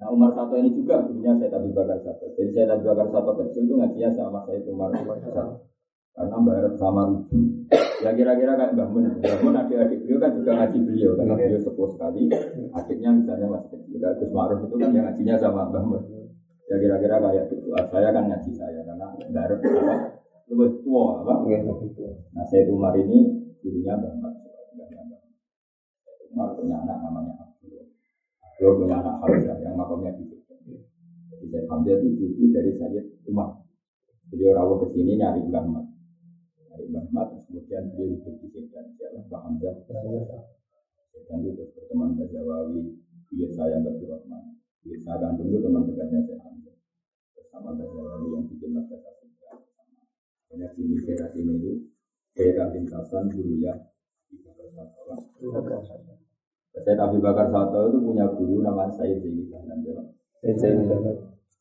Nah 0.00 0.08
Umar 0.08 0.32
Sato 0.32 0.56
ini 0.56 0.72
juga 0.72 1.04
gurunya 1.04 1.36
Sayyid 1.36 1.52
Abu 1.52 1.76
Bakar 1.76 2.00
Sato. 2.00 2.24
Jadi 2.40 2.56
Sayyid 2.56 2.72
Abu 2.72 2.88
Bakar 2.88 3.06
Sato 3.12 3.36
kecil 3.36 3.68
itu 3.68 3.74
ngajinya 3.76 4.08
sama 4.16 4.40
Sayyid 4.48 4.64
Umar 4.72 4.88
Sato. 4.96 5.60
Karena 6.16 6.36
bareng 6.40 6.76
sama 6.80 7.08
Ruju. 7.12 7.36
Ya 8.00 8.16
kira-kira 8.16 8.56
kayak 8.56 8.72
Mbah 8.80 8.88
Mun. 8.96 9.12
Mbah 9.20 9.38
Mun 9.44 9.60
adik-adik 9.60 10.08
beliau 10.08 10.24
kan 10.24 10.32
juga 10.40 10.56
ngaji 10.56 10.78
beliau. 10.88 11.12
Karena 11.20 11.36
beliau 11.36 11.60
sepuh 11.60 11.88
sekali. 11.92 12.32
Adiknya 12.72 13.12
misalnya 13.12 13.60
masih 13.60 13.76
kecil. 13.76 14.00
Gus 14.00 14.32
Ma'ruf 14.32 14.64
itu 14.64 14.76
kan 14.80 14.88
yang 14.96 15.04
ngajinya 15.04 15.36
sama 15.36 15.68
Mbah 15.68 15.84
Mun. 15.84 16.21
Ya 16.72 16.80
kira-kira 16.80 17.20
kayak 17.20 17.52
gitu. 17.52 17.68
Saya 17.92 18.08
kan 18.16 18.32
ngaji 18.32 18.50
saya 18.56 18.80
karena 18.80 19.04
baru 19.28 19.60
apa 19.60 19.94
lebih 20.48 20.80
tua 20.80 21.20
apa? 21.20 21.44
Nah 22.32 22.44
saya 22.48 22.64
Umar 22.72 22.96
ini 22.96 23.28
gurunya 23.60 23.92
Mbak 23.92 24.14
Mat. 24.24 24.34
Umar 26.32 26.56
punya 26.56 26.80
anak 26.80 26.96
namanya 27.04 27.36
Abdul. 27.44 27.92
Abdul 28.40 28.72
punya 28.80 29.04
anak 29.04 29.20
Hamzah 29.20 29.56
yang 29.60 29.76
makamnya 29.76 30.16
di 30.16 30.24
situ. 30.32 30.56
Jadi 31.36 31.44
saya 31.52 31.64
Hamzah 31.68 31.92
itu 32.00 32.08
cucu 32.16 32.44
dari 32.56 32.72
saya 32.80 33.04
Umar. 33.28 33.52
Jadi 34.32 34.48
orang 34.48 34.80
ke 34.80 34.86
sini 34.96 35.12
nyari 35.20 35.44
Mbak 35.44 35.64
Mat. 35.68 35.86
Nyari 36.72 36.84
Mbak 36.88 37.04
Mat, 37.12 37.28
kemudian 37.52 37.84
dia 37.92 38.04
hidup 38.16 38.34
di 38.40 38.48
sini 38.48 38.72
dan 38.72 38.88
siapa 38.96 39.20
Mbak 39.28 39.40
Hamzah. 39.44 39.76
Dan 41.28 41.38
itu 41.44 41.68
berteman 41.68 42.16
Mbak 42.16 42.32
Jawawi, 42.32 42.96
dia 43.36 43.48
saya 43.52 43.76
Mbak 43.76 44.08
Rahman. 44.08 44.61
Saya 44.82 45.16
kandung 45.18 45.48
itu 45.50 45.58
teman 45.62 45.86
dekatnya 45.86 46.18
saya 46.26 46.38
Hamzah. 46.42 46.76
Bersama 47.38 47.70
Jawawi 47.78 48.26
yang 48.34 48.44
bikin 48.50 48.70
masyarakat 48.74 49.22
hanya 50.52 50.68
sini 50.76 51.00
daerah 51.00 51.32
sini 51.32 51.52
itu 51.56 51.72
daerah 52.36 52.68
lintasan 52.76 53.24
Duria 53.32 53.72
Saya 56.76 56.92
Abi 57.08 57.18
Bakar 57.24 57.48
Sato 57.48 57.80
itu 57.88 57.98
punya 58.04 58.28
guru 58.36 58.60
namanya 58.60 58.92
Sayyid 59.00 59.24
Zaini 59.24 59.48
Tahlam 59.48 59.80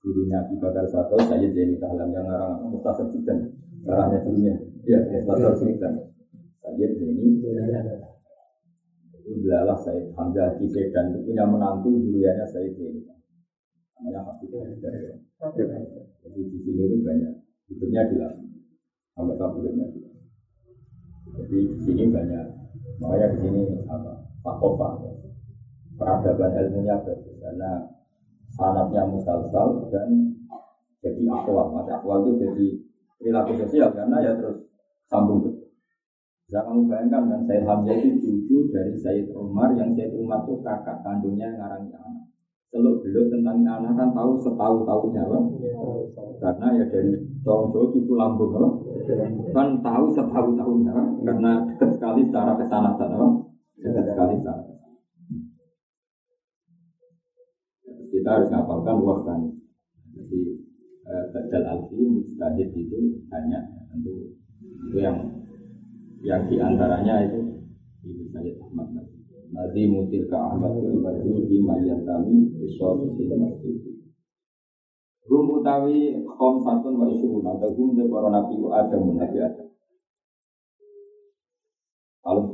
Gurunya 0.03 0.37
Abi 0.43 0.55
Bakar 0.59 0.83
Sato 0.91 1.15
Sayyid 1.23 1.55
Zaini 1.55 1.79
Tahlam 1.79 2.11
yang 2.11 2.27
orang 2.27 2.67
Mustasar 2.67 3.07
Sidan 3.15 3.47
Arahnya 3.87 4.19
dunia 4.27 4.59
Ya, 4.83 4.99
Mustasar 5.23 5.55
Sidan 5.55 6.11
Sayyid 6.59 6.91
Zaini 6.99 7.39
Itu 9.27 9.47
adalah 9.49 9.77
Sayyid 9.77 10.13
Hamzah 10.17 10.57
Kisir 10.57 10.89
dan 10.89 11.13
itu 11.13 11.19
punya 11.27 11.45
menantu 11.45 11.93
duriannya 12.01 12.45
Sayyid 12.49 12.73
Zaini 12.77 13.01
Namanya 13.97 14.19
Habib 14.25 14.49
Jadi 16.21 16.39
di 16.49 16.57
sini 16.61 16.81
itu 16.89 16.97
banyak 17.05 17.33
Hidupnya 17.71 18.03
dilakukan 18.03 18.51
sampai 19.15 19.35
kabulnya. 19.39 19.85
Jadi 21.31 21.57
di 21.63 21.79
sini 21.79 22.03
banyak, 22.11 22.43
makanya 22.99 23.27
di 23.31 23.37
sini 23.39 23.61
apa? 23.87 24.11
Fakofa, 24.41 24.87
ya. 25.05 25.11
peradaban 25.95 26.51
ilmunya 26.57 26.97
bagus 27.05 27.37
karena 27.37 27.71
sanatnya 28.57 29.05
musalsal 29.05 29.87
dan 29.93 30.09
jadi 30.99 31.21
akwal. 31.29 31.71
Maka 31.71 32.01
akwal 32.01 32.25
itu 32.25 32.41
jadi 32.41 32.67
perilaku 33.21 33.53
sosial 33.63 33.93
karena 33.93 34.17
ya 34.19 34.31
terus 34.33 34.57
sambung. 35.07 35.40
Bisa 36.51 36.67
kamu 36.67 36.83
bayangkan 36.83 37.31
kan 37.31 37.41
Said 37.47 37.63
Hamzah 37.63 37.95
itu 37.95 38.11
cucu 38.19 38.67
dari 38.75 38.91
Said 38.99 39.31
Umar 39.31 39.71
yang 39.71 39.95
Said 39.95 40.11
Umar 40.19 40.43
itu 40.43 40.59
kakak 40.59 40.99
kandungnya 40.99 41.47
yang 41.47 41.63
ngarang 41.63 41.87
anak. 41.95 42.27
Seluk 42.67 42.99
beluk 43.07 43.31
tentang 43.31 43.63
anak 43.63 43.95
kan 43.95 44.11
tahu 44.11 44.35
setahu 44.35 44.83
tahunya 44.83 45.23
kan? 45.31 45.43
Karena 46.43 46.67
ya 46.75 46.85
dari 46.91 47.23
Tolong 47.47 47.71
Jawa 47.71 47.87
cucu 47.95 48.13
lambung 48.19 48.51
kan? 48.51 48.67
kan 49.55 49.67
tahu 49.79 50.05
setahu 50.11 50.47
tahunnya 50.59 50.95
karena 51.23 51.51
dekat 51.71 51.89
sekali 51.95 52.27
secara 52.27 52.59
kesanatan 52.59 53.15
apa? 53.15 53.27
dekat 53.79 54.05
sekali 54.11 54.35
secara 54.43 54.63
kita 58.11 58.27
harus 58.27 58.51
ngapalkan 58.51 58.97
waktu 59.07 59.55
Jadi 60.19 60.41
eh, 61.07 61.23
Badal 61.31 61.63
Alfi 61.63 61.95
Mujtahid 61.95 62.75
itu 62.75 62.99
hanya 63.31 63.71
tentu 63.87 64.35
itu 64.91 64.99
yang 64.99 65.15
yang 66.21 66.45
di 66.45 66.57
antaranya 66.61 67.25
itu 67.25 67.39
Ibu 68.05 68.23
Sayyid 68.33 68.61
Ahmad 68.61 68.87
Nabi 69.51 69.81
mutil 69.89 70.29
ka 70.29 70.53
Ahmad 70.53 70.79
bin 70.79 71.01
Marzu 71.01 71.49
di 71.49 71.57
Mayatami 71.61 72.61
Isor 72.61 73.09
Sila 73.17 73.35
Masjid 73.41 73.77
Gum 75.25 75.45
utawi 75.53 76.21
Khom 76.25 76.61
Satun 76.65 76.97
wa 76.97 77.09
Isyurun 77.09 77.45
Atau 77.45 77.73
gum 77.77 77.93
para 77.97 78.29
nabi 78.29 78.57
Adam 78.69 79.01
Nabi 79.17 79.37
Adam 79.37 79.65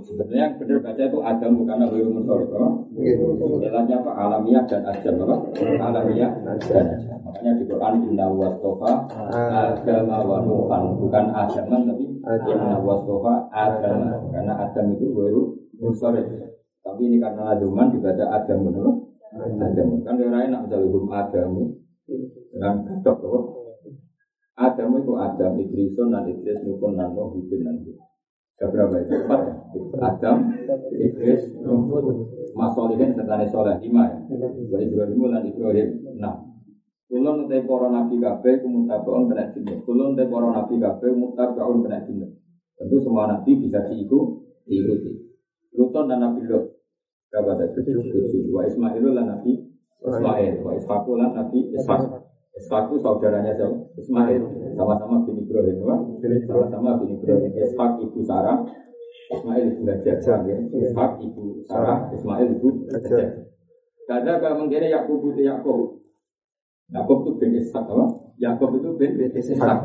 sebenarnya 0.07 0.39
yang 0.47 0.55
benar 0.55 0.79
baca 0.79 1.01
itu 1.03 1.19
Adam 1.19 1.51
bukan 1.59 1.77
Nabi 1.83 1.99
Musa 2.07 2.33
Istilahnya 2.97 3.95
apa? 3.99 4.11
Alamiah 4.15 4.63
dan 4.63 4.81
Adam 4.87 5.15
apa? 5.27 5.35
Alamiah. 5.59 6.31
Dan 6.39 6.55
Adam. 6.55 6.85
Makanya 7.27 7.51
di 7.59 7.63
Quran 7.67 7.93
Inna 8.07 8.27
wastofa 8.31 8.91
Adam 9.11 10.07
wa 10.07 10.39
Nuhan. 10.47 10.83
Bukan 10.95 11.25
Adam 11.35 11.65
tapi 11.67 12.05
Inna 12.23 12.77
wastofa 12.79 13.33
Adam. 13.51 13.97
Karena 14.31 14.53
Adam 14.55 14.85
itu 14.95 15.05
baru 15.11 15.41
Musa 15.77 16.07
Tapi 16.87 17.01
ini 17.03 17.19
karena 17.19 17.51
Aduman 17.51 17.91
dibaca 17.91 18.23
Adam 18.31 18.71
apa? 18.71 18.91
Adam. 19.43 19.87
Kan 20.07 20.15
orang 20.23 20.43
enak 20.47 20.59
misalnya 20.65 20.87
hukum 20.87 21.11
Adam. 21.11 21.49
Dengan 22.55 22.73
gadok 22.87 23.17
apa? 23.19 23.39
Adam 24.57 24.89
itu 24.97 25.13
Adam 25.19 25.51
Idrison 25.59 26.09
dan 26.09 26.25
Idris 26.25 26.63
Nukun 26.65 26.97
dan 26.97 27.13
Nuh 27.13 27.29
Hudin 27.29 27.61
dan 27.61 27.77
Hudin 27.77 28.06
ada 28.57 28.73
berapa 28.73 28.95
itu? 29.05 29.13
Empat 29.21 29.41
ya? 29.45 29.53
Adam, 30.01 30.37
Iblis, 30.89 31.53
Nuh, 31.61 31.85
Mas 32.57 32.73
Solihin, 32.73 33.13
serta 33.13 33.45
Soleh, 33.53 33.77
lima 33.85 34.09
ya? 34.09 34.17
Wa 34.73 34.81
Ibrahim 34.81 35.29
dan 35.29 35.45
Ibrahim, 35.45 35.89
enam. 36.17 36.35
Kulon 37.05 37.45
utai 37.45 37.63
para 37.63 37.87
nabi 37.87 38.17
kabeh 38.19 38.59
kumutabaun 38.65 39.29
kena 39.29 39.53
jinnya. 39.53 39.77
Kulon 39.85 40.17
utai 40.17 40.25
para 40.25 40.49
nabi 40.49 40.75
kabeh 40.81 41.09
mutabaun 41.13 41.85
kena 41.85 42.01
jinnya. 42.03 42.27
Tentu 42.75 42.97
semua 42.97 43.29
nabi 43.29 43.61
bisa 43.61 43.85
diiku, 43.85 44.41
diikuti. 44.65 45.27
Luton 45.77 46.09
dan 46.09 46.25
Nabi 46.25 46.41
Lut. 46.49 46.73
Berapa 47.29 47.53
tadi? 47.53 47.85
Tujuh. 47.85 48.49
Wa 48.49 48.65
Ismailul 48.65 49.13
dan 49.13 49.29
Nabi 49.29 49.61
Ismail. 50.01 50.65
Wa 50.65 50.73
Ishaqul 50.73 51.21
dan 51.21 51.31
Nabi 51.37 51.59
Ishaq. 51.77 52.01
Ishak 52.57 52.89
itu 52.89 52.95
saudaranya 53.05 53.53
siapa? 53.53 53.77
Ismail. 54.01 54.41
Sama-sama 54.73 55.21
bin 55.29 55.45
Ibrahim. 55.45 55.77
Sama-sama 56.49 56.97
bin 57.05 57.21
Ibrahim. 57.21 57.53
Ishak 57.53 57.91
ibu 58.01 58.19
Sarah. 58.25 58.65
Ismail 59.29 59.65
ibu 59.77 59.81
Hajar. 59.85 60.39
Ya. 60.49 60.57
Ishak 60.65 61.11
ibu 61.21 61.61
Sarah. 61.69 62.09
Ismail 62.09 62.57
ibu 62.57 62.89
Hajar. 62.89 63.45
Kada 64.07 64.33
kalau 64.41 64.65
mengira 64.65 64.89
Yakub 64.89 65.21
itu 65.29 65.45
Yakub. 65.45 66.01
Yakub 66.89 67.17
itu 67.23 67.31
bin 67.37 67.51
Ishak 67.61 67.85
apa? 67.85 68.05
Yakub 68.41 68.69
itu 68.81 68.89
bin 68.97 69.11
Ishak. 69.21 69.77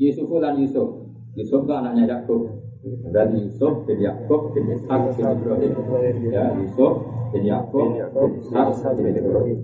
Yusuf 0.00 0.30
dan 0.40 0.56
Yusuf. 0.56 0.88
Yusuf 1.36 1.60
itu 1.68 1.72
anaknya 1.76 2.04
Yakub. 2.08 2.48
Dan 3.12 3.36
Yusuf 3.36 3.84
bin 3.84 4.00
Yakub 4.00 4.56
bin 4.56 4.64
Ishak 4.72 5.12
bin 5.12 5.26
Ibrahim. 5.28 5.74
Ya 6.32 6.56
Yusuf 6.56 7.04
bin 7.36 7.44
Yakub 7.44 7.88
bin 7.92 8.32
Ishak 8.40 8.92
bin 8.96 9.12
Ibrahim. 9.12 9.58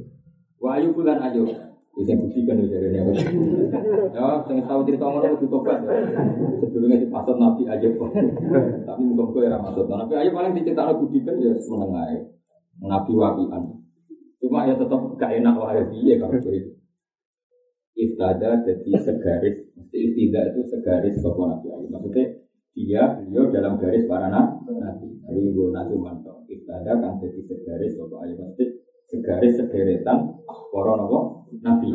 Wa 0.60 0.76
Ayub 0.76 0.96
dan 1.00 1.24
Ayub. 1.24 1.73
Bisa 1.94 2.18
buktikan 2.18 2.58
ya 2.62 2.66
dari 2.66 2.90
ini. 2.90 3.14
Ya, 4.10 4.42
saya 4.42 4.62
tahu 4.66 4.80
cerita 4.82 5.06
orang 5.06 5.38
itu 5.38 5.46
tobat. 5.46 5.78
Sebelumnya 6.58 6.98
di 6.98 7.06
pasar 7.06 7.38
nabi 7.38 7.70
aja 7.70 7.86
kok. 7.86 8.10
Tapi 8.82 9.00
muka 9.06 9.22
muka 9.30 9.40
era 9.46 9.62
masuk. 9.62 9.86
Tapi 9.86 10.12
ayo 10.18 10.30
paling 10.34 10.52
diceritakan 10.58 10.98
buktikan 11.06 11.38
ya 11.38 11.54
menengai. 11.54 12.18
Nabi 12.82 13.12
wabian. 13.14 13.62
Cuma 14.42 14.66
ya 14.66 14.74
tetap 14.74 15.00
gak 15.14 15.32
enak 15.38 15.54
wahai 15.54 15.86
dia 15.94 16.18
kalau 16.18 16.34
begitu. 16.34 16.74
Iftada 17.94 18.66
jadi 18.66 18.90
segaris. 18.98 19.56
Mesti 19.78 19.96
iftida 19.96 20.50
itu 20.50 20.66
segaris 20.66 21.14
sopo 21.22 21.46
nabi 21.46 21.70
aja. 21.70 21.86
Maksudnya 21.94 22.26
dia 22.74 23.02
beliau 23.22 23.54
dalam 23.54 23.78
garis 23.78 24.02
para 24.10 24.26
nabi. 24.26 25.14
Tapi 25.22 25.38
gue 25.46 25.68
nabi 25.70 25.94
mantap. 25.94 26.42
Iftada 26.50 26.98
kan 26.98 27.22
jadi 27.22 27.38
segaris 27.38 27.94
sopo 27.94 28.18
aja. 28.18 28.34
Maksudnya 28.34 28.83
segaris 29.14 29.54
sederetan 29.62 30.42
para 30.74 30.92
nopo 30.98 31.46
nabi. 31.62 31.94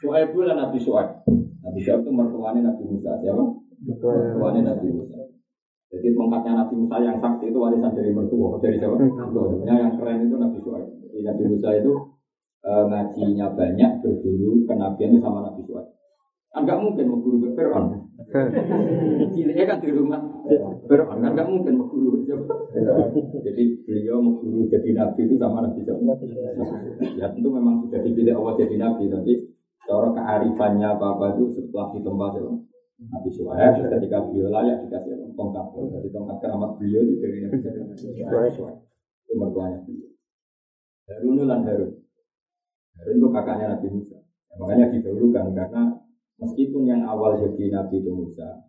Suhaib 0.00 0.32
lah 0.34 0.56
Nabi 0.56 0.78
Suhaib. 0.80 1.22
Nabi 1.60 1.78
Suhaib 1.84 2.02
itu 2.02 2.12
mertuanya 2.12 2.72
Nabi 2.72 2.82
Musa. 2.88 3.20
Siapa? 3.20 3.44
Mertuanya 3.84 4.74
Nabi 4.74 4.88
Musa. 4.96 5.16
Jadi 5.90 6.08
tongkatnya 6.16 6.64
Nabi 6.64 6.74
Musa 6.80 6.96
yang 7.04 7.18
sakti 7.20 7.52
itu 7.52 7.58
warisan 7.60 7.92
dari 7.92 8.10
mertua. 8.10 8.56
Dari 8.58 8.80
siapa? 8.80 8.96
Sebenarnya 8.96 9.74
yang 9.76 9.92
keren 10.00 10.24
itu 10.24 10.36
Nabi 10.40 10.58
Suhaib. 10.64 10.88
Jadi 11.04 11.20
Nabi 11.20 11.42
Musa 11.52 11.68
itu 11.76 11.92
e, 12.64 12.70
ngajinya 12.88 13.46
banyak, 13.52 13.90
berburu 14.00 14.64
kenabian 14.64 15.12
itu 15.14 15.20
sama 15.20 15.44
Nabi 15.44 15.62
Suhaib. 15.68 15.88
Enggak 16.50 16.78
mungkin 16.82 17.04
mau 17.06 17.22
guru 17.22 17.36
ke 17.46 17.48
Fir'aun. 17.54 18.09
Ciliknya 19.32 19.64
kan 19.64 19.78
di 19.80 19.90
rumah 19.96 20.20
Fir'aun, 20.84 21.24
kan 21.24 21.32
enggak 21.32 21.48
mungkin 21.48 21.80
mau 21.80 21.88
guru. 21.88 22.20
Jadi 23.40 23.62
beliau 23.88 24.20
mau 24.20 24.36
guru 24.36 24.68
jadi 24.68 24.92
nabi 24.92 25.24
itu 25.24 25.40
sama 25.40 25.64
Nabi 25.64 25.88
Ya 27.16 27.32
tentu 27.32 27.48
memang 27.48 27.80
sudah 27.86 28.00
dipilih 28.04 28.36
Allah 28.36 28.54
jadi 28.60 28.76
nabi, 28.76 29.08
tapi 29.08 29.32
cara 29.88 30.08
kearifannya 30.12 30.88
apa-apa 31.00 31.40
itu 31.40 31.44
setelah 31.56 31.96
tempat 31.96 32.32
itu. 32.36 32.52
Nabi 33.00 33.30
Suhaib 33.32 33.80
ketika 33.80 34.28
beliau 34.28 34.52
layak 34.52 34.84
dikasih 34.84 35.32
tongkat. 35.32 35.66
Jadi 35.72 36.08
tongkat 36.12 36.36
keramat 36.44 36.76
beliau 36.76 37.00
itu 37.00 37.14
dari 37.24 37.38
Nabi 37.48 37.56
Suhaib. 37.96 38.76
Itu 39.24 39.32
mertuanya 39.40 39.80
beliau. 39.88 40.12
Harun 41.08 41.48
dan 41.48 41.60
Harun. 41.64 41.90
Harun 43.00 43.16
itu 43.16 43.28
kakaknya 43.32 43.66
Nabi 43.72 43.86
Musa. 43.88 44.18
Makanya 44.60 44.92
didahulukan 44.92 45.46
karena 45.56 45.82
Meskipun 46.40 46.88
yang 46.88 47.04
awal 47.04 47.36
jadi 47.36 47.68
nabi 47.68 48.00
itu 48.00 48.08
Musa, 48.08 48.64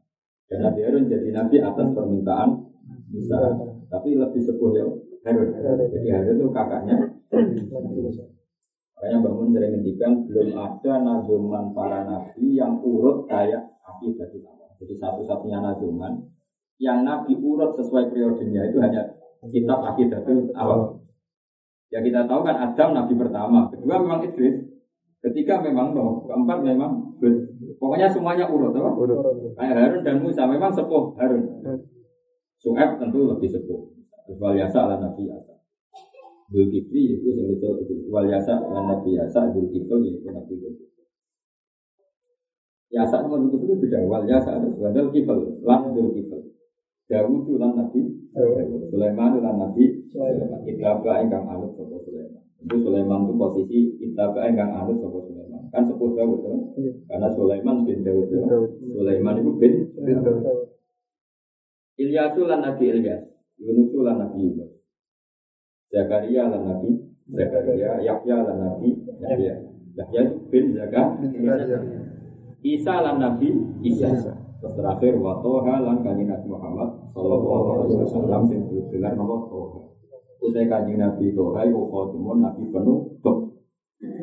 dan 0.51 0.59
Nabi 0.67 0.79
Harun 0.83 1.07
jadi 1.07 1.31
nabi 1.31 1.63
atas 1.63 1.87
permintaan 1.95 2.49
Musa, 3.15 3.39
tapi 3.87 4.19
lebih 4.19 4.43
sepuh 4.43 4.69
ya 4.75 4.83
Harun. 5.23 5.55
Jadi 5.87 6.07
Harun 6.11 6.35
itu 6.35 6.51
kakaknya. 6.51 6.95
Makanya 9.01 9.17
bangun 9.23 9.49
sering 9.55 9.71
ngendikan 9.79 10.11
belum 10.29 10.53
ada 10.53 10.93
nazuman 11.01 11.73
para 11.73 12.05
nabi 12.05 12.59
yang 12.59 12.83
urut 12.83 13.25
kayak 13.25 13.71
akibat 13.87 14.29
utama. 14.35 14.67
Jadi 14.77 14.93
satu-satunya 14.99 15.57
nazuman 15.63 16.27
yang 16.77 17.07
nabi 17.07 17.39
urut 17.39 17.73
sesuai 17.79 18.11
periodenya 18.11 18.67
itu 18.67 18.77
hanya 18.83 19.15
kitab 19.47 19.79
akidatul 19.87 20.53
awal. 20.53 21.01
Ya 21.89 22.03
kita 22.03 22.27
tahu 22.27 22.43
kan 22.43 22.55
Adam 22.61 22.93
nabi 22.93 23.13
pertama, 23.17 23.67
kedua 23.73 23.99
memang 23.99 24.23
Idris, 24.23 24.63
ketiga 25.21 25.61
memang 25.61 25.93
Nuh, 25.93 26.25
keempat 26.25 26.59
memang 26.65 27.11
Pokoknya 27.81 28.09
semuanya 28.09 28.45
urut, 28.49 28.73
apa? 28.77 28.93
Urut. 28.93 29.57
Kayak 29.57 29.73
Harun 29.77 30.01
dan 30.05 30.17
Musa 30.21 30.45
memang 30.45 30.69
sepuh 30.73 31.17
Harun. 31.17 31.45
Su'eb 32.61 33.01
tentu 33.01 33.25
lebih 33.25 33.49
sepuh. 33.49 33.89
Wal 34.37 34.57
yasa 34.57 34.85
ala 34.85 35.01
Nabi 35.01 35.29
Yasa. 35.29 35.57
Zulkifli 36.51 37.17
itu 37.17 37.29
yang 37.33 37.47
itu 37.57 38.05
wal 38.11 38.29
yasa 38.29 38.61
ala 38.61 38.85
Nabi 38.85 39.17
Yasa, 39.17 39.49
Zulkifli 39.49 40.13
itu 40.13 40.29
Nabi 40.29 40.53
Zulkifli. 40.61 41.03
Yasa 42.93 43.25
sama 43.25 43.41
Zulkifli 43.41 43.65
itu 43.65 43.75
beda. 43.81 43.99
Wal 44.05 44.29
yasa 44.29 44.61
ada 44.61 44.69
Wadal 44.77 45.09
Kifl, 45.09 45.65
lan 45.65 45.89
Zulkifli. 45.95 46.53
Dawud 47.09 47.49
itu 47.49 47.53
lan 47.57 47.71
Nabi. 47.75 48.01
Sulaiman 48.93 49.41
lan 49.41 49.55
Nabi. 49.57 49.83
Ibrahim 50.69 51.25
ingkang 51.27 51.45
anut 51.49 51.73
Sopo 51.75 51.97
Sulaiman. 52.03 52.40
Itu 52.61 52.75
Sulaiman 52.77 53.25
itu 53.25 53.33
posisi 53.33 53.79
Ibrahim 54.05 54.53
ingkang 54.53 54.71
anut 54.77 55.01
Sopo 55.01 55.25
Sulaiman. 55.25 55.65
Kan 55.71 55.87
sepuh 55.87 56.13
Dawud 56.13 56.39
kan? 56.43 56.59
Karena 57.09 57.27
Sulaiman 57.33 57.87
bin 57.87 58.05
Dawud. 58.05 58.27
Sulaiman 58.91 59.39
itu 59.39 59.51
bin, 59.57 59.73
Dawud. 59.97 60.69
Ilyasu 61.97 62.41
lan 62.45 62.61
Nabi 62.61 62.83
Ilyas. 62.91 63.23
Yunus 63.57 63.93
lan 63.97 64.17
Nabi 64.19 64.39
Yunus. 64.45 64.71
Zakaria 65.89 66.43
lan 66.51 66.61
Nabi 66.69 66.89
Zakaria. 67.31 67.97
Yahya 68.03 68.37
lan 68.45 68.57
Nabi 68.61 68.89
Yahya. 69.21 69.53
Yahya 69.97 70.19
itu 70.27 70.37
bin 70.51 70.65
Zakaria. 70.77 72.01
Isa 72.61 72.93
lan 73.01 73.17
Nabi 73.17 73.49
Isa. 73.81 74.11
Terus 74.61 74.77
terakhir 74.77 75.17
wa 75.17 75.41
toha 75.41 75.81
lan 75.81 76.05
kanjeng 76.05 76.29
Nabi 76.29 76.45
Muhammad 76.45 77.09
sallallahu 77.09 77.67
alaihi 77.81 77.97
wasallam 78.05 78.45
sing 78.45 78.61
gelar 78.93 79.17
nama 79.17 79.49
toha. 79.49 79.90
Utai 80.41 80.65
kanjeng 80.65 80.97
Nabi 80.97 81.37
toha 81.37 81.69
iku 81.69 81.85
khotimun 81.93 82.41
Nabi 82.41 82.65
penuh 82.73 83.21
top. 83.21 83.53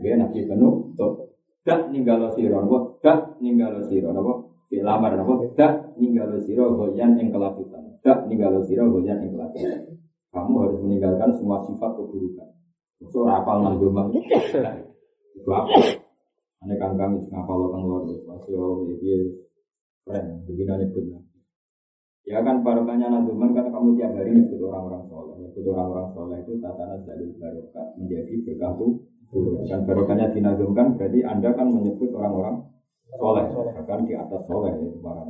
Ya 0.02 0.18
Nabi 0.18 0.42
penuh 0.44 0.92
top 0.98 1.28
dak 1.68 1.92
ninggalo 1.92 2.32
sira 2.32 2.64
napa 2.64 2.96
dak 3.04 3.36
ninggalo 3.44 3.84
sira 3.84 4.08
napa 4.08 4.48
lamar 4.72 5.12
napa 5.20 5.32
dak 5.52 5.92
ninggalo 6.00 6.40
sira 6.40 6.64
goyan 6.64 7.20
ing 7.20 7.28
kelakuan 7.28 7.92
dak 8.00 8.24
ninggalo 8.24 8.64
sira 8.64 8.88
goyan 8.88 9.20
ing 9.20 9.36
kelakuan 9.36 9.84
kamu 10.32 10.54
harus 10.64 10.80
meninggalkan 10.80 11.28
semua 11.36 11.60
sifat 11.68 11.92
keburukan 11.92 12.48
so 13.12 13.28
rapal 13.28 13.60
nang 13.60 13.76
domang 13.76 14.08
itu 14.16 15.50
apa 15.52 15.76
ane 16.64 16.74
kan 16.80 16.96
kami 16.96 17.20
ngapal 17.28 17.68
kang 17.68 17.84
luar 17.84 18.08
masih 18.08 18.56
oh 18.56 18.88
iya 18.88 19.28
keren 20.08 20.40
begini 20.48 20.72
nyebut 20.72 21.04
Ya 22.28 22.44
kan 22.44 22.60
barokahnya 22.60 23.08
nazuman 23.08 23.56
karena 23.56 23.72
kamu 23.72 23.96
tiap 23.96 24.12
hari 24.12 24.36
nyebut 24.36 24.60
orang-orang 24.60 25.02
soleh, 25.08 25.34
nyebut 25.40 25.64
orang-orang 25.64 26.06
soleh 26.12 26.36
itu 26.44 26.52
tatana 26.60 27.00
jalur 27.00 27.32
barokah 27.40 27.86
menjadi 27.96 28.34
berkah. 28.44 28.72
Dan 29.64 29.80
barokahnya 29.88 30.28
dinazumkan 30.36 30.92
berarti 30.92 31.24
anda 31.24 31.56
kan 31.56 31.72
menyebut 31.72 32.12
orang-orang 32.12 32.60
soleh, 33.16 33.48
bahkan 33.48 34.04
di 34.04 34.12
atas 34.12 34.44
soleh 34.44 34.76
itu 34.76 35.00
para. 35.00 35.24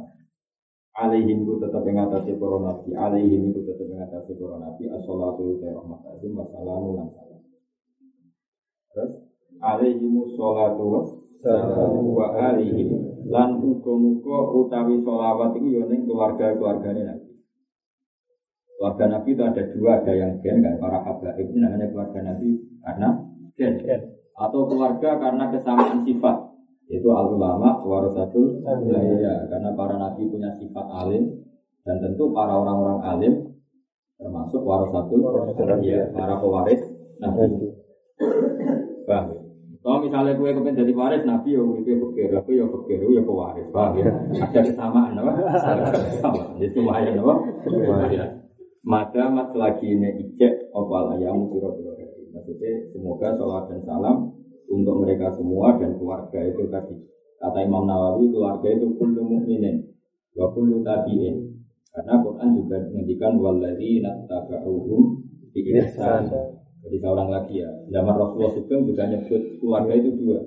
Alaihim 0.98 1.46
ku 1.46 1.54
tetap 1.62 1.86
yang 1.86 2.02
atas 2.02 2.26
para 2.26 2.58
nabi, 2.58 2.90
alaihim 2.90 3.54
ku 3.54 3.62
tetap 3.62 3.86
yang 3.86 4.02
atas 4.02 4.26
para 4.34 4.58
nabi, 4.58 4.82
as-salatu 4.90 5.54
wa 5.54 5.70
rahmat 5.78 6.00
azim 6.10 6.34
wa 6.34 6.42
salamu 6.50 6.98
lan 6.98 7.06
salam. 7.14 7.38
Terus 8.90 9.10
alaihim 9.62 10.14
sholatu 10.34 11.06
salamu 11.42 12.16
wa 12.18 12.28
lan 13.28 13.50
muga-muga 13.60 14.38
utawi 14.56 14.98
sholawat 15.04 15.54
itu 15.60 15.68
ya 15.78 15.84
ning 15.86 16.08
keluarga-keluargane 16.08 17.02
nabi. 17.04 17.28
Keluarga 18.78 19.04
Nabi 19.10 19.34
itu 19.34 19.42
ada 19.42 19.62
dua, 19.74 19.90
ada 19.98 20.12
yang 20.14 20.38
gen 20.38 20.62
kan 20.62 20.78
para 20.78 21.02
habaib 21.02 21.50
ini 21.50 21.58
namanya 21.58 21.90
keluarga 21.90 22.30
Nabi 22.30 22.62
karena 22.78 23.08
gen, 23.58 23.74
atau 24.38 24.60
keluarga 24.70 25.18
karena 25.18 25.50
kesamaan 25.50 26.06
sifat. 26.06 26.36
Itu 26.86 27.10
al 27.10 27.36
ulama 27.36 27.82
warasatul 27.82 28.62
ya 29.18 29.34
karena 29.50 29.76
para 29.76 29.98
nabi 29.98 30.30
punya 30.30 30.54
sifat 30.56 30.86
alim. 31.04 31.42
Dan 31.82 32.04
tentu 32.04 32.30
para 32.30 32.52
orang-orang 32.52 33.00
alim 33.02 33.34
termasuk 34.14 34.62
warasatul 34.62 35.26
ya 35.82 36.14
para 36.14 36.38
pewaris 36.38 36.80
nabi. 37.18 37.74
Paham? 39.04 39.26
ya? 39.34 39.47
Misalnya 40.02 40.38
kue 40.38 40.50
kepen 40.54 40.74
jadi 40.78 40.92
waris 40.94 41.22
nabi 41.26 41.54
ya 41.54 41.62
itu 41.62 41.92
fakir 41.98 42.30
aku 42.34 42.50
ya 42.54 42.64
fakir 42.66 42.98
ya 43.02 43.22
pewaris. 43.22 43.66
Paham 43.70 43.92
ya? 43.98 44.10
Ada 44.38 44.60
kesamaan 44.64 45.18
apa? 45.18 45.32
Sama 46.22 46.44
itu 46.58 46.78
lumayan 46.80 47.20
apa? 47.20 47.34
Maka 48.86 49.22
mas 49.28 49.50
lagi 49.52 49.86
ini 49.92 50.08
ijek 50.24 50.72
opal 50.72 51.12
ayam 51.18 51.50
kira 51.52 51.68
maksudnya 52.32 52.72
semoga 52.94 53.34
sholat 53.36 53.64
dan 53.68 53.80
salam 53.84 54.16
untuk 54.68 55.00
mereka 55.00 55.32
semua 55.32 55.76
dan 55.80 55.96
keluarga 55.96 56.40
itu 56.44 56.68
tadi. 56.68 56.96
Kata 57.38 57.58
Imam 57.62 57.86
Nawawi, 57.86 58.34
keluarga 58.34 58.68
itu 58.68 58.98
kullu 58.98 59.22
mu'minin 59.22 59.80
wa 60.34 60.50
kullu 60.52 60.82
tabi'in. 60.82 61.54
Karena 61.88 62.14
Quran 62.22 62.48
juga 62.54 62.76
menghentikan 62.90 63.32
waladhi 63.38 64.02
nattaba'uhum 64.04 65.02
bi 65.54 65.60
ihsan. 65.78 66.30
Jadi 66.88 67.04
seorang 67.04 67.28
lagi 67.28 67.60
ya. 67.60 67.68
Zaman 67.92 68.16
Rasulullah 68.16 68.52
Sugeng 68.56 68.88
juga 68.88 69.04
nyebut 69.12 69.60
keluarga 69.60 69.92
itu 69.92 70.08
dua. 70.16 70.40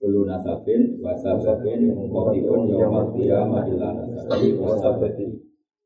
Kullu 0.00 0.24
nasabin 0.24 0.96
wa 1.04 1.12
sababin 1.12 1.92
muqaddikun 1.92 2.64
yawmal 2.64 3.12
qiyamah 3.12 3.68
illa 3.68 3.92
nasabi. 4.00 4.56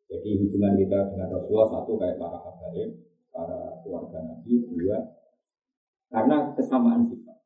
Jadi 0.06 0.30
hubungan 0.38 0.78
kita 0.78 1.10
dengan 1.10 1.34
Rasulullah 1.34 1.68
satu 1.74 1.98
kayak 1.98 2.22
para 2.22 2.38
habaib, 2.38 3.02
para 3.34 3.82
keluarga 3.82 4.22
Nabi, 4.22 4.62
dua 4.70 5.10
karena 6.14 6.54
kesamaan 6.54 7.02
sifat. 7.10 7.42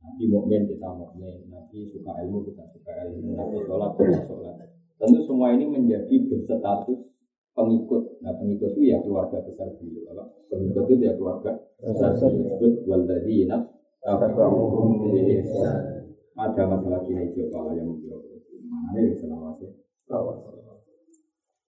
Nabi 0.00 0.24
mukmin 0.32 0.64
kita 0.64 0.88
mukmin, 0.96 1.44
Nabi 1.52 1.92
suka 1.92 2.24
ilmu 2.24 2.48
kita 2.48 2.64
suka 2.72 2.92
ilmu, 3.04 3.36
Nabi 3.36 3.56
sholat 3.68 3.92
kita 4.00 4.20
sholat. 4.24 4.56
Tentu 4.96 5.20
semua 5.28 5.52
ini 5.52 5.68
menjadi 5.68 6.14
berstatus 6.24 7.11
pengikut. 7.52 8.02
Nah 8.24 8.32
pengikut 8.36 8.76
itu 8.76 8.92
ya 8.92 8.98
keluarga 9.04 9.38
besar 9.44 9.68
beliau. 9.76 10.12
Apa? 10.16 10.24
Pengikut 10.52 10.84
itu 10.88 11.02
ya 11.04 11.12
keluarga 11.16 11.50
besar 11.80 12.10
beliau. 12.16 12.56
Disebut 12.60 12.72
waladina 12.88 13.58
ada 16.42 16.64
masalah 16.66 17.00
kini 17.06 17.30
coba 17.52 17.76
yang 17.76 17.92
menjawab. 17.92 18.24
Mana 18.66 18.98
ya 19.04 19.14
selawasnya? 19.14 19.70